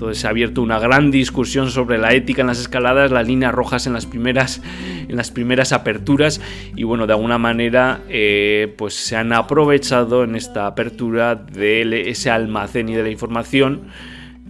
Entonces 0.00 0.22
se 0.22 0.28
ha 0.28 0.30
abierto 0.30 0.62
una 0.62 0.78
gran 0.78 1.10
discusión 1.10 1.68
sobre 1.68 1.98
la 1.98 2.14
ética 2.14 2.40
en 2.40 2.46
las 2.46 2.58
escaladas, 2.58 3.10
las 3.10 3.26
líneas 3.26 3.52
rojas 3.52 3.86
en 3.86 3.92
las 3.92 4.06
primeras, 4.06 4.62
en 5.06 5.14
las 5.14 5.30
primeras 5.30 5.74
aperturas 5.74 6.40
y 6.74 6.84
bueno, 6.84 7.06
de 7.06 7.12
alguna 7.12 7.36
manera 7.36 8.00
eh, 8.08 8.74
pues 8.78 8.94
se 8.94 9.16
han 9.16 9.34
aprovechado 9.34 10.24
en 10.24 10.36
esta 10.36 10.66
apertura 10.66 11.34
de 11.34 12.08
ese 12.08 12.30
almacén 12.30 12.88
y 12.88 12.94
de 12.94 13.02
la 13.02 13.10
información 13.10 13.90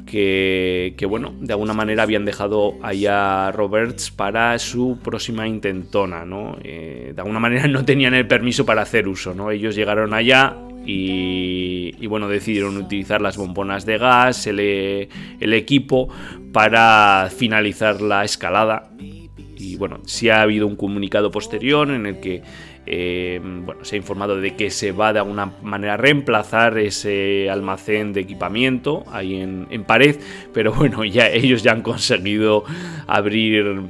que, 0.07 1.07
bueno, 1.09 1.35
de 1.41 1.53
alguna 1.53 1.73
manera 1.73 2.03
habían 2.05 2.25
dejado 2.25 2.75
allá 2.83 3.51
Roberts 3.53 4.11
para 4.11 4.59
su 4.59 4.99
próxima 5.03 5.47
intentona, 5.47 6.25
¿no? 6.25 6.59
Eh, 6.63 7.13
de 7.15 7.21
alguna 7.21 7.41
manera 7.41 7.67
no 7.69 7.85
tenían 7.85 8.15
el 8.15 8.27
permiso 8.27 8.65
para 8.67 8.83
hacer 8.83 9.09
uso, 9.09 9.35
¿no? 9.35 9.51
Ellos 9.51 9.75
llegaron 9.75 10.15
allá, 10.15 10.57
y, 10.87 12.07
bueno, 12.07 12.29
decidieron 12.29 12.77
utilizar 12.77 13.21
las 13.21 13.37
bombonas 13.37 13.85
de 13.87 13.99
gas, 13.99 14.47
el, 14.47 15.09
equipo 15.41 16.09
para 16.53 17.29
finalizar 17.35 18.01
la 18.01 18.25
escalada. 18.25 18.91
Y 18.99 19.77
bueno, 19.77 20.01
sí 20.07 20.31
ha 20.31 20.43
habido 20.43 20.67
un 20.67 20.77
comunicado 20.77 21.31
posterior 21.31 21.91
en 21.91 22.07
el 22.07 22.21
que 22.21 22.43
eh, 22.87 23.41
bueno, 23.43 23.85
se 23.85 23.95
ha 23.95 23.99
informado 23.99 24.41
de 24.41 24.57
que 24.57 24.71
se 24.71 24.91
va 24.91 25.13
de 25.13 25.19
alguna 25.19 25.53
manera 25.63 25.95
a 25.95 25.97
reemplazar 25.97 26.79
ese 26.79 27.51
almacén 27.51 28.13
de 28.13 28.23
equipamiento 28.23 29.05
ahí 29.13 29.37
en, 29.37 29.85
pared, 29.85 30.17
pero 30.53 30.73
bueno, 30.73 31.05
ya 31.05 31.29
ellos 31.29 31.63
ya 31.63 31.73
han 31.73 31.83
conseguido 31.83 32.65
abrir 33.07 33.83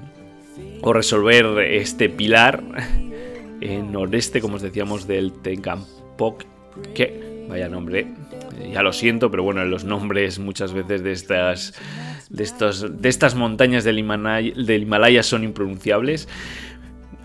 o 0.83 0.93
resolver 0.93 1.59
este 1.61 2.09
pilar 2.09 2.63
en 3.61 3.93
noreste, 3.93 4.41
como 4.41 4.57
os 4.57 4.63
decíamos, 4.63 5.07
del 5.07 5.33
Tenkampok 5.33 6.45
que, 6.95 7.47
vaya 7.49 7.69
nombre, 7.69 8.07
ya 8.73 8.83
lo 8.83 8.93
siento, 8.93 9.31
pero 9.31 9.43
bueno, 9.43 9.65
los 9.65 9.85
nombres 9.85 10.39
muchas 10.39 10.73
veces 10.73 11.03
de 11.03 11.13
estas, 11.13 11.75
de 12.29 12.45
estos, 12.45 13.01
de 13.01 13.09
estas 13.09 13.35
montañas 13.35 13.85
del 13.85 13.99
Himalaya, 13.99 15.23
son 15.23 15.45
impronunciables. 15.45 16.29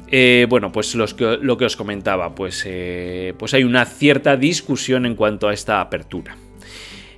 Eh, 0.08 0.46
bueno, 0.50 0.72
pues 0.72 0.96
lo 0.96 1.58
que 1.58 1.66
os 1.66 1.76
comentaba, 1.76 2.36
pues, 2.36 2.64
eh, 2.68 3.34
pues 3.38 3.54
hay 3.54 3.64
una 3.64 3.86
cierta 3.86 4.38
discusión 4.38 5.06
en 5.06 5.16
cuanto 5.16 5.48
a 5.48 5.54
esta 5.54 5.82
apertura. 5.82 6.38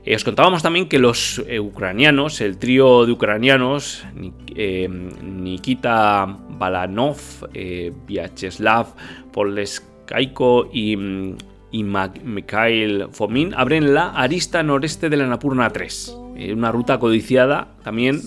Eh, 0.06 0.16
os 0.16 0.24
contábamos 0.24 0.64
también 0.64 0.88
que 0.88 1.00
los 1.00 1.44
ucranianos, 1.60 2.40
el 2.40 2.58
trío 2.58 3.06
de 3.06 3.12
ucranianos, 3.12 4.06
Nikita 5.22 6.26
Balanov, 6.50 7.18
Vyacheslav 8.08 8.96
Poleskaiko 9.34 10.70
y 10.72 10.96
mm, 10.96 11.36
y 11.72 11.84
Mikhail 11.84 13.08
Fomin 13.12 13.54
abren 13.54 13.94
la 13.94 14.12
arista 14.12 14.64
noreste 14.64 15.10
de 15.10 15.18
la 15.18 15.26
Anapurna 15.26 15.70
3. 15.70 16.18
Eh, 16.38 16.54
una 16.54 16.72
ruta 16.72 16.98
codiciada 16.98 17.68
también 17.84 18.22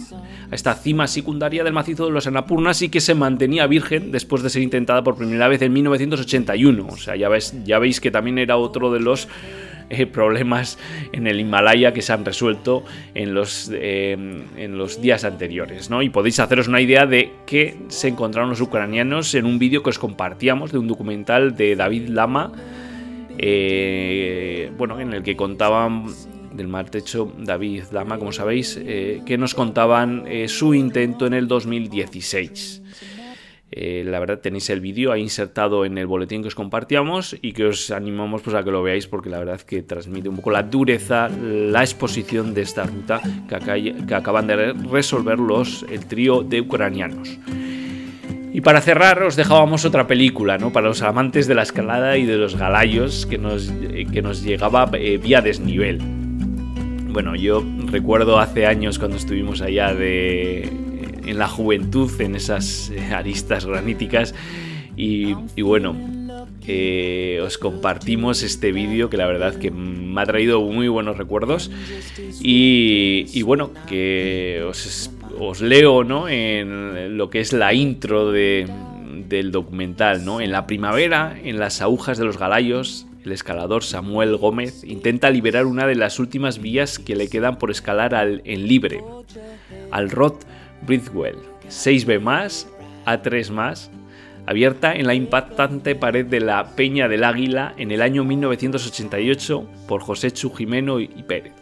a 0.50 0.54
esta 0.54 0.74
cima 0.74 1.06
secundaria 1.06 1.64
del 1.64 1.72
macizo 1.72 2.06
de 2.06 2.12
los 2.12 2.26
Anapurnas 2.26 2.82
y 2.82 2.88
que 2.90 3.00
se 3.00 3.14
mantenía 3.14 3.66
virgen 3.66 4.10
después 4.10 4.42
de 4.42 4.50
ser 4.50 4.62
intentada 4.62 5.02
por 5.02 5.16
primera 5.16 5.48
vez 5.48 5.62
en 5.62 5.72
1981. 5.72 6.86
O 6.86 6.96
sea, 6.96 7.16
ya, 7.16 7.28
ves, 7.28 7.54
ya 7.64 7.78
veis 7.78 8.00
que 8.00 8.10
también 8.10 8.38
era 8.38 8.56
otro 8.56 8.92
de 8.92 9.00
los 9.00 9.28
eh, 9.88 10.06
problemas 10.06 10.78
en 11.12 11.26
el 11.26 11.40
Himalaya 11.40 11.94
que 11.94 12.02
se 12.02 12.12
han 12.12 12.24
resuelto 12.24 12.84
en 13.14 13.32
los, 13.32 13.70
eh, 13.72 14.12
en 14.56 14.76
los 14.76 15.00
días 15.00 15.24
anteriores. 15.24 15.88
¿no? 15.88 16.02
Y 16.02 16.10
podéis 16.10 16.40
haceros 16.40 16.68
una 16.68 16.80
idea 16.80 17.06
de 17.06 17.32
qué 17.46 17.76
se 17.88 18.08
encontraron 18.08 18.50
los 18.50 18.60
ucranianos 18.60 19.34
en 19.34 19.46
un 19.46 19.58
vídeo 19.58 19.82
que 19.82 19.90
os 19.90 19.98
compartíamos 19.98 20.72
de 20.72 20.78
un 20.78 20.88
documental 20.88 21.56
de 21.56 21.74
David 21.74 22.08
Lama 22.08 22.52
eh, 23.42 24.70
bueno, 24.76 25.00
en 25.00 25.14
el 25.14 25.22
que 25.22 25.34
contaban 25.34 26.04
del 26.52 26.68
mar 26.68 26.90
techo 26.90 27.32
David 27.38 27.84
Dama, 27.90 28.18
como 28.18 28.32
sabéis, 28.32 28.78
eh, 28.78 29.22
que 29.24 29.38
nos 29.38 29.54
contaban 29.54 30.24
eh, 30.26 30.46
su 30.46 30.74
intento 30.74 31.26
en 31.26 31.32
el 31.32 31.48
2016. 31.48 32.82
la 33.72 34.20
verdad 34.20 34.40
tenéis 34.40 34.68
el 34.68 34.80
vídeo 34.80 35.10
ahí 35.10 35.22
insertado 35.22 35.86
en 35.86 35.96
el 35.96 36.06
boletín 36.06 36.42
que 36.42 36.48
os 36.48 36.54
compartíamos 36.54 37.34
y 37.40 37.52
que 37.52 37.64
os 37.64 37.90
animamos 37.90 38.42
pues, 38.42 38.54
a 38.54 38.62
que 38.62 38.70
lo 38.70 38.82
veáis 38.82 39.06
porque 39.06 39.30
la 39.30 39.38
verdad 39.38 39.60
que 39.62 39.82
transmite 39.82 40.28
un 40.28 40.36
poco 40.36 40.50
la 40.50 40.64
dureza, 40.64 41.30
la 41.30 41.80
exposición 41.80 42.52
de 42.52 42.62
esta 42.62 42.82
ruta 42.84 43.22
que, 43.48 43.94
que 44.06 44.14
acaban 44.14 44.48
de 44.48 44.74
resolver 44.74 45.38
los, 45.38 45.86
el 45.88 46.04
trío 46.04 46.42
de 46.42 46.60
ucranianos. 46.60 47.38
Y 48.52 48.62
para 48.62 48.80
cerrar 48.80 49.22
os 49.22 49.36
dejábamos 49.36 49.84
otra 49.84 50.06
película, 50.06 50.58
¿no? 50.58 50.72
Para 50.72 50.88
los 50.88 51.02
amantes 51.02 51.46
de 51.46 51.54
la 51.54 51.62
escalada 51.62 52.18
y 52.18 52.26
de 52.26 52.36
los 52.36 52.56
galayos 52.56 53.26
que 53.26 53.38
nos, 53.38 53.72
que 54.12 54.22
nos 54.22 54.42
llegaba 54.42 54.90
eh, 54.94 55.18
vía 55.18 55.40
desnivel. 55.40 56.00
Bueno, 57.12 57.36
yo 57.36 57.64
recuerdo 57.86 58.38
hace 58.38 58.66
años 58.66 58.98
cuando 58.98 59.16
estuvimos 59.16 59.62
allá 59.62 59.94
de, 59.94 60.62
en 61.24 61.38
la 61.38 61.48
juventud, 61.48 62.10
en 62.20 62.34
esas 62.34 62.90
eh, 62.90 63.12
aristas 63.12 63.66
graníticas, 63.66 64.34
y, 64.96 65.32
bueno, 65.62 65.96
eh, 66.66 67.40
os 67.42 67.56
compartimos 67.56 68.42
este 68.42 68.70
vídeo 68.70 69.08
que 69.08 69.16
la 69.16 69.26
verdad 69.26 69.54
que 69.54 69.70
me 69.70 70.20
ha 70.20 70.26
traído 70.26 70.60
muy 70.60 70.88
buenos 70.88 71.16
recuerdos 71.16 71.70
y, 72.42 73.42
bueno, 73.42 73.70
que 73.88 74.62
os, 74.68 75.10
leo 75.60 76.04
¿no? 76.04 76.28
en 76.28 77.16
lo 77.16 77.30
que 77.30 77.40
es 77.40 77.52
la 77.52 77.72
intro 77.72 78.30
del 78.32 79.50
documental. 79.50 80.24
¿no? 80.24 80.40
En 80.40 80.52
la 80.52 80.66
primavera, 80.66 81.36
en 81.42 81.58
las 81.58 81.80
agujas 81.82 82.18
de 82.18 82.24
los 82.24 82.38
galayos, 82.38 83.06
el 83.24 83.32
escalador 83.32 83.82
Samuel 83.84 84.36
Gómez 84.36 84.84
intenta 84.84 85.30
liberar 85.30 85.66
una 85.66 85.86
de 85.86 85.94
las 85.94 86.18
últimas 86.18 86.60
vías 86.60 86.98
que 86.98 87.16
le 87.16 87.28
quedan 87.28 87.58
por 87.58 87.70
escalar 87.70 88.14
al, 88.14 88.42
en 88.44 88.66
libre, 88.66 89.02
al 89.90 90.10
Rod 90.10 90.34
Bridwell. 90.86 91.36
6B 91.68 92.20
más, 92.20 92.68
A3 93.06 93.50
más, 93.50 93.90
abierta 94.46 94.94
en 94.94 95.06
la 95.06 95.14
impactante 95.14 95.94
pared 95.94 96.26
de 96.26 96.40
la 96.40 96.74
Peña 96.74 97.08
del 97.08 97.24
Águila 97.24 97.74
en 97.76 97.92
el 97.92 98.02
año 98.02 98.24
1988 98.24 99.68
por 99.86 100.00
José 100.00 100.32
Chu 100.32 100.50
Jimeno 100.50 100.98
y 100.98 101.22
Pérez. 101.26 101.59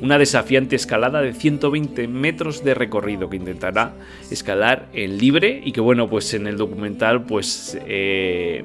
Una 0.00 0.18
desafiante 0.18 0.76
escalada 0.76 1.22
de 1.22 1.32
120 1.32 2.06
metros 2.08 2.62
de 2.62 2.74
recorrido 2.74 3.30
que 3.30 3.36
intentará 3.36 3.94
escalar 4.30 4.88
en 4.92 5.16
libre 5.16 5.62
y 5.64 5.72
que 5.72 5.80
bueno, 5.80 6.08
pues 6.10 6.34
en 6.34 6.46
el 6.46 6.58
documental 6.58 7.24
pues 7.24 7.78
eh, 7.86 8.62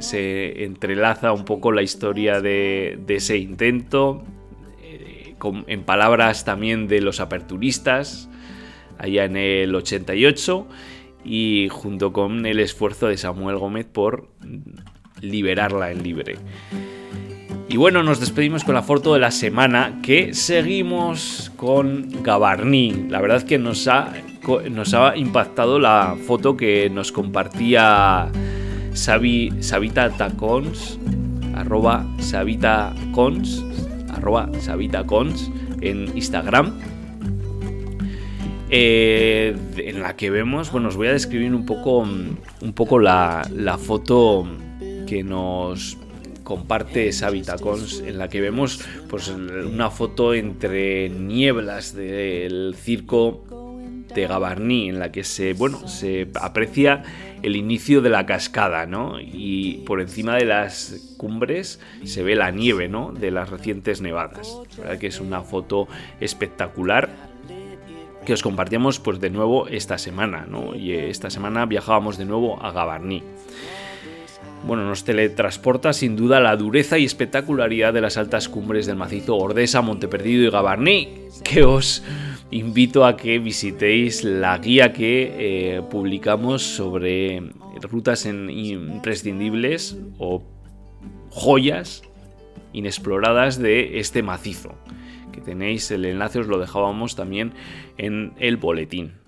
se 0.00 0.64
entrelaza 0.64 1.32
un 1.32 1.44
poco 1.44 1.70
la 1.70 1.82
historia 1.82 2.40
de, 2.40 2.98
ese 3.08 3.38
intento, 3.38 4.24
eh, 4.82 5.34
en 5.66 5.82
palabras 5.84 6.44
también 6.44 6.88
de 6.88 7.00
los 7.00 7.20
aperturistas, 7.20 8.28
allá 8.98 9.24
en 9.24 9.36
el 9.36 9.74
88 9.74 10.66
y 11.24 11.68
junto 11.70 12.12
con 12.12 12.46
el 12.46 12.60
esfuerzo 12.60 13.06
de 13.06 13.16
Samuel 13.16 13.58
Gómez 13.58 13.86
por 13.86 14.28
liberarla 15.20 15.90
en 15.90 16.02
libre. 16.02 16.36
Y 17.68 17.76
bueno, 17.76 18.02
nos 18.02 18.20
despedimos 18.20 18.62
con 18.62 18.74
la 18.74 18.82
foto 18.82 19.14
de 19.14 19.20
la 19.20 19.30
semana 19.30 20.00
que 20.02 20.34
seguimos 20.34 21.50
con 21.56 22.22
Gabarní. 22.22 23.06
La 23.08 23.20
verdad 23.20 23.38
es 23.38 23.44
que 23.44 23.58
nos 23.58 23.88
ha, 23.88 24.12
nos 24.70 24.94
ha 24.94 25.16
impactado 25.16 25.78
la 25.78 26.16
foto 26.26 26.56
que 26.56 26.90
nos 26.90 27.10
compartía 27.10 28.30
Sabita 28.92 30.10
Tacons, 30.10 30.98
arroba 31.54 32.06
Sabita 32.18 32.94
arroba 34.10 34.50
Sabita 34.60 35.04
en 35.80 36.16
Instagram 36.16 36.72
eh, 38.76 39.54
en 39.76 40.00
la 40.00 40.16
que 40.16 40.30
vemos, 40.30 40.72
bueno, 40.72 40.88
os 40.88 40.96
voy 40.96 41.06
a 41.06 41.12
describir 41.12 41.54
un 41.54 41.64
poco, 41.64 41.98
un 41.98 42.72
poco 42.74 42.98
la, 42.98 43.46
foto 43.78 44.48
que 45.06 45.22
nos 45.22 45.96
comparte 46.44 47.10
Sabitacons, 47.12 48.00
en 48.06 48.18
la 48.18 48.28
que 48.28 48.40
vemos 48.40 48.84
pues, 49.08 49.28
una 49.28 49.90
foto 49.90 50.34
entre 50.34 51.08
nieblas 51.08 51.94
del 51.94 52.76
circo 52.78 53.42
de 54.14 54.26
Gabarní, 54.26 54.90
en 54.90 55.00
la 55.00 55.10
que 55.10 55.24
se, 55.24 55.54
bueno, 55.54 55.88
se 55.88 56.28
aprecia 56.34 57.02
el 57.42 57.56
inicio 57.56 58.00
de 58.00 58.10
la 58.10 58.26
cascada, 58.26 58.86
¿no? 58.86 59.18
Y 59.20 59.82
por 59.86 60.00
encima 60.00 60.36
de 60.36 60.44
las 60.44 61.14
cumbres 61.16 61.80
se 62.04 62.22
ve 62.22 62.36
la 62.36 62.50
nieve, 62.50 62.88
¿no? 62.88 63.12
De 63.12 63.30
las 63.30 63.50
recientes 63.50 64.00
nevadas. 64.00 64.56
Verdad 64.78 64.98
que 64.98 65.08
es 65.08 65.20
una 65.20 65.42
foto 65.42 65.88
espectacular 66.20 67.10
que 68.24 68.32
os 68.32 68.42
compartíamos 68.42 69.00
pues 69.00 69.20
de 69.20 69.30
nuevo 69.30 69.68
esta 69.68 69.98
semana, 69.98 70.46
¿no? 70.48 70.74
Y 70.74 70.92
esta 70.92 71.28
semana 71.28 71.66
viajábamos 71.66 72.16
de 72.16 72.24
nuevo 72.24 72.62
a 72.62 72.72
Gabarní. 72.72 73.22
Bueno, 74.66 74.86
nos 74.86 75.04
teletransporta 75.04 75.92
sin 75.92 76.16
duda 76.16 76.40
la 76.40 76.56
dureza 76.56 76.96
y 76.96 77.04
espectacularidad 77.04 77.92
de 77.92 78.00
las 78.00 78.16
altas 78.16 78.48
cumbres 78.48 78.86
del 78.86 78.96
macizo 78.96 79.36
Ordesa, 79.36 79.82
Monteperdido 79.82 80.42
y 80.42 80.50
Gabarní, 80.50 81.08
que 81.44 81.64
os 81.64 82.02
invito 82.50 83.04
a 83.04 83.16
que 83.16 83.38
visitéis 83.38 84.24
la 84.24 84.56
guía 84.56 84.94
que 84.94 85.76
eh, 85.76 85.82
publicamos 85.90 86.62
sobre 86.62 87.42
rutas 87.82 88.24
imprescindibles 88.24 89.98
o 90.18 90.42
joyas 91.28 92.02
inexploradas 92.72 93.58
de 93.58 93.98
este 93.98 94.22
macizo 94.22 94.74
que 95.30 95.40
tenéis 95.40 95.90
el 95.90 96.04
enlace, 96.04 96.38
os 96.38 96.46
lo 96.46 96.58
dejábamos 96.58 97.16
también 97.16 97.52
en 97.98 98.32
el 98.38 98.56
boletín. 98.56 99.23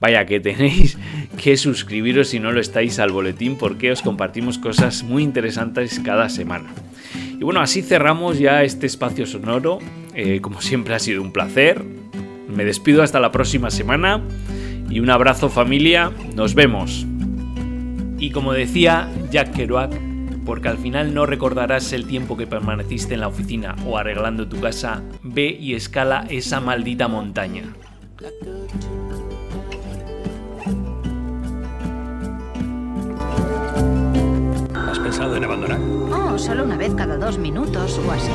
Vaya 0.00 0.24
que 0.24 0.40
tenéis 0.40 0.98
que 1.42 1.56
suscribiros 1.56 2.28
si 2.28 2.40
no 2.40 2.52
lo 2.52 2.60
estáis 2.60 2.98
al 2.98 3.12
boletín 3.12 3.56
porque 3.56 3.92
os 3.92 4.02
compartimos 4.02 4.58
cosas 4.58 5.02
muy 5.02 5.22
interesantes 5.22 6.00
cada 6.00 6.28
semana. 6.28 6.70
Y 7.38 7.44
bueno, 7.44 7.60
así 7.60 7.82
cerramos 7.82 8.38
ya 8.38 8.62
este 8.62 8.86
espacio 8.86 9.26
sonoro. 9.26 9.78
Eh, 10.14 10.40
como 10.40 10.60
siempre 10.60 10.94
ha 10.94 10.98
sido 10.98 11.22
un 11.22 11.32
placer. 11.32 11.84
Me 12.48 12.64
despido 12.64 13.02
hasta 13.02 13.20
la 13.20 13.30
próxima 13.30 13.70
semana 13.70 14.22
y 14.90 15.00
un 15.00 15.10
abrazo 15.10 15.48
familia. 15.48 16.10
Nos 16.34 16.54
vemos. 16.54 17.06
Y 18.18 18.30
como 18.30 18.52
decía 18.52 19.08
Jack 19.30 19.54
Kerouac, 19.54 19.92
porque 20.44 20.68
al 20.68 20.78
final 20.78 21.14
no 21.14 21.26
recordarás 21.26 21.92
el 21.92 22.06
tiempo 22.06 22.36
que 22.36 22.46
permaneciste 22.46 23.14
en 23.14 23.20
la 23.20 23.28
oficina 23.28 23.76
o 23.86 23.96
arreglando 23.96 24.48
tu 24.48 24.60
casa, 24.60 25.02
ve 25.22 25.56
y 25.58 25.74
escala 25.74 26.26
esa 26.28 26.60
maldita 26.60 27.08
montaña. 27.08 27.74
Pensado 35.10 35.34
en 35.34 35.42
abandonar? 35.42 35.80
Oh, 36.12 36.38
solo 36.38 36.62
una 36.62 36.76
vez 36.76 36.94
cada 36.94 37.16
dos 37.16 37.36
minutos 37.36 37.98
o 37.98 38.12
así. 38.12 38.30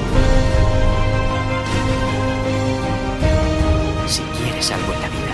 Si 4.07 4.21
quieres 4.37 4.71
algo 4.71 4.93
en 4.93 5.01
la 5.01 5.07
vida, 5.07 5.24